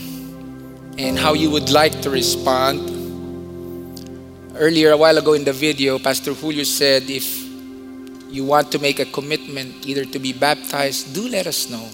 and 0.99 1.19
how 1.19 1.33
you 1.33 1.51
would 1.51 1.71
like 1.71 2.03
to 2.03 2.11
respond. 2.11 2.85
Earlier, 4.55 4.91
a 4.91 4.97
while 4.99 5.17
ago 5.17 5.33
in 5.33 5.45
the 5.45 5.53
video, 5.55 5.99
Pastor 5.99 6.35
Julio 6.35 6.65
said 6.65 7.09
if 7.09 7.43
you 8.29 8.45
want 8.45 8.71
to 8.73 8.79
make 8.79 9.01
a 9.01 9.07
commitment 9.07 9.87
either 9.87 10.05
to 10.05 10.19
be 10.19 10.35
baptized, 10.35 11.15
do 11.15 11.27
let 11.27 11.47
us 11.47 11.71
know. 11.71 11.89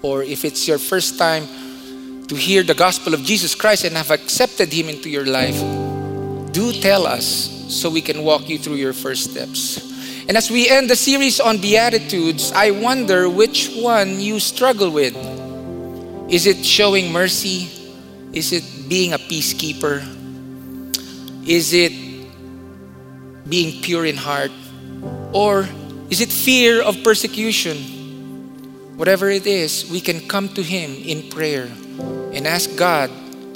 Or 0.00 0.22
if 0.22 0.46
it's 0.46 0.66
your 0.66 0.78
first 0.78 1.18
time 1.18 1.46
to 2.26 2.34
hear 2.34 2.62
the 2.62 2.74
gospel 2.74 3.12
of 3.12 3.20
Jesus 3.20 3.54
Christ 3.54 3.84
and 3.84 3.94
have 3.94 4.10
accepted 4.10 4.72
Him 4.72 4.88
into 4.88 5.10
your 5.10 5.26
life, 5.26 5.60
do 6.50 6.72
tell 6.72 7.06
us 7.06 7.26
so 7.68 7.90
we 7.90 8.00
can 8.00 8.24
walk 8.24 8.48
you 8.48 8.58
through 8.58 8.76
your 8.76 8.94
first 8.94 9.32
steps. 9.32 9.93
And 10.26 10.38
as 10.38 10.50
we 10.50 10.70
end 10.70 10.88
the 10.88 10.96
series 10.96 11.38
on 11.38 11.58
Beatitudes, 11.58 12.50
I 12.52 12.70
wonder 12.70 13.28
which 13.28 13.74
one 13.76 14.20
you 14.20 14.40
struggle 14.40 14.90
with. 14.90 15.14
Is 16.32 16.46
it 16.46 16.64
showing 16.64 17.12
mercy? 17.12 17.68
Is 18.32 18.52
it 18.52 18.88
being 18.88 19.12
a 19.12 19.18
peacekeeper? 19.18 20.00
Is 21.46 21.74
it 21.74 21.92
being 23.46 23.82
pure 23.82 24.06
in 24.06 24.16
heart? 24.16 24.50
Or 25.32 25.68
is 26.08 26.22
it 26.22 26.32
fear 26.32 26.80
of 26.80 27.04
persecution? 27.04 28.96
Whatever 28.96 29.28
it 29.28 29.46
is, 29.46 29.90
we 29.90 30.00
can 30.00 30.26
come 30.26 30.48
to 30.54 30.62
Him 30.62 30.90
in 31.04 31.28
prayer 31.28 31.68
and 32.32 32.46
ask 32.46 32.74
God 32.76 33.10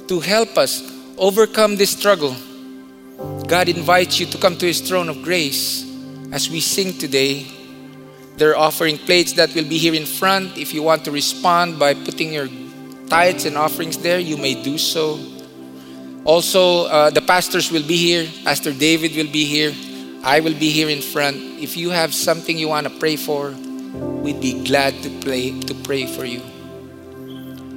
to 0.08 0.20
help 0.20 0.58
us 0.58 0.84
overcome 1.16 1.76
this 1.76 1.96
struggle. 1.96 2.36
God 3.46 3.70
invites 3.70 4.20
you 4.20 4.26
to 4.26 4.36
come 4.36 4.58
to 4.58 4.66
His 4.66 4.82
throne 4.82 5.08
of 5.08 5.22
grace 5.22 5.87
as 6.32 6.50
we 6.50 6.60
sing 6.60 6.92
today. 6.98 7.46
they're 8.38 8.56
offering 8.56 8.96
plates 8.96 9.32
that 9.32 9.52
will 9.54 9.66
be 9.66 9.78
here 9.78 9.94
in 9.94 10.06
front. 10.06 10.56
If 10.56 10.72
you 10.72 10.82
want 10.82 11.04
to 11.06 11.10
respond 11.10 11.76
by 11.76 11.94
putting 11.94 12.32
your 12.32 12.46
tithes 13.08 13.44
and 13.44 13.58
offerings 13.58 13.98
there, 13.98 14.20
you 14.20 14.36
may 14.36 14.54
do 14.62 14.78
so. 14.78 15.18
Also, 16.24 16.86
uh, 16.86 17.10
the 17.10 17.20
pastors 17.20 17.72
will 17.72 17.82
be 17.82 17.96
here. 17.96 18.30
Pastor 18.44 18.72
David 18.72 19.16
will 19.16 19.32
be 19.32 19.44
here. 19.44 19.74
I 20.22 20.38
will 20.38 20.54
be 20.54 20.70
here 20.70 20.88
in 20.88 21.02
front. 21.02 21.36
If 21.58 21.76
you 21.76 21.90
have 21.90 22.14
something 22.14 22.56
you 22.56 22.68
want 22.68 22.86
to 22.86 22.94
pray 22.98 23.16
for, 23.16 23.50
we'd 24.22 24.40
be 24.40 24.62
glad 24.62 24.94
to 25.02 25.10
pray 25.20 25.58
to 25.58 25.74
pray 25.74 26.06
for 26.06 26.24
you. 26.24 26.42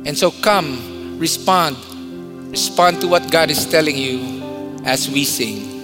And 0.06 0.18
so 0.18 0.30
come, 0.30 1.18
respond. 1.18 1.78
Respond 2.52 3.02
to 3.02 3.08
what 3.08 3.32
God 3.32 3.50
is 3.50 3.66
telling 3.66 3.98
you 3.98 4.82
as 4.86 5.10
we 5.10 5.24
sing. 5.24 5.81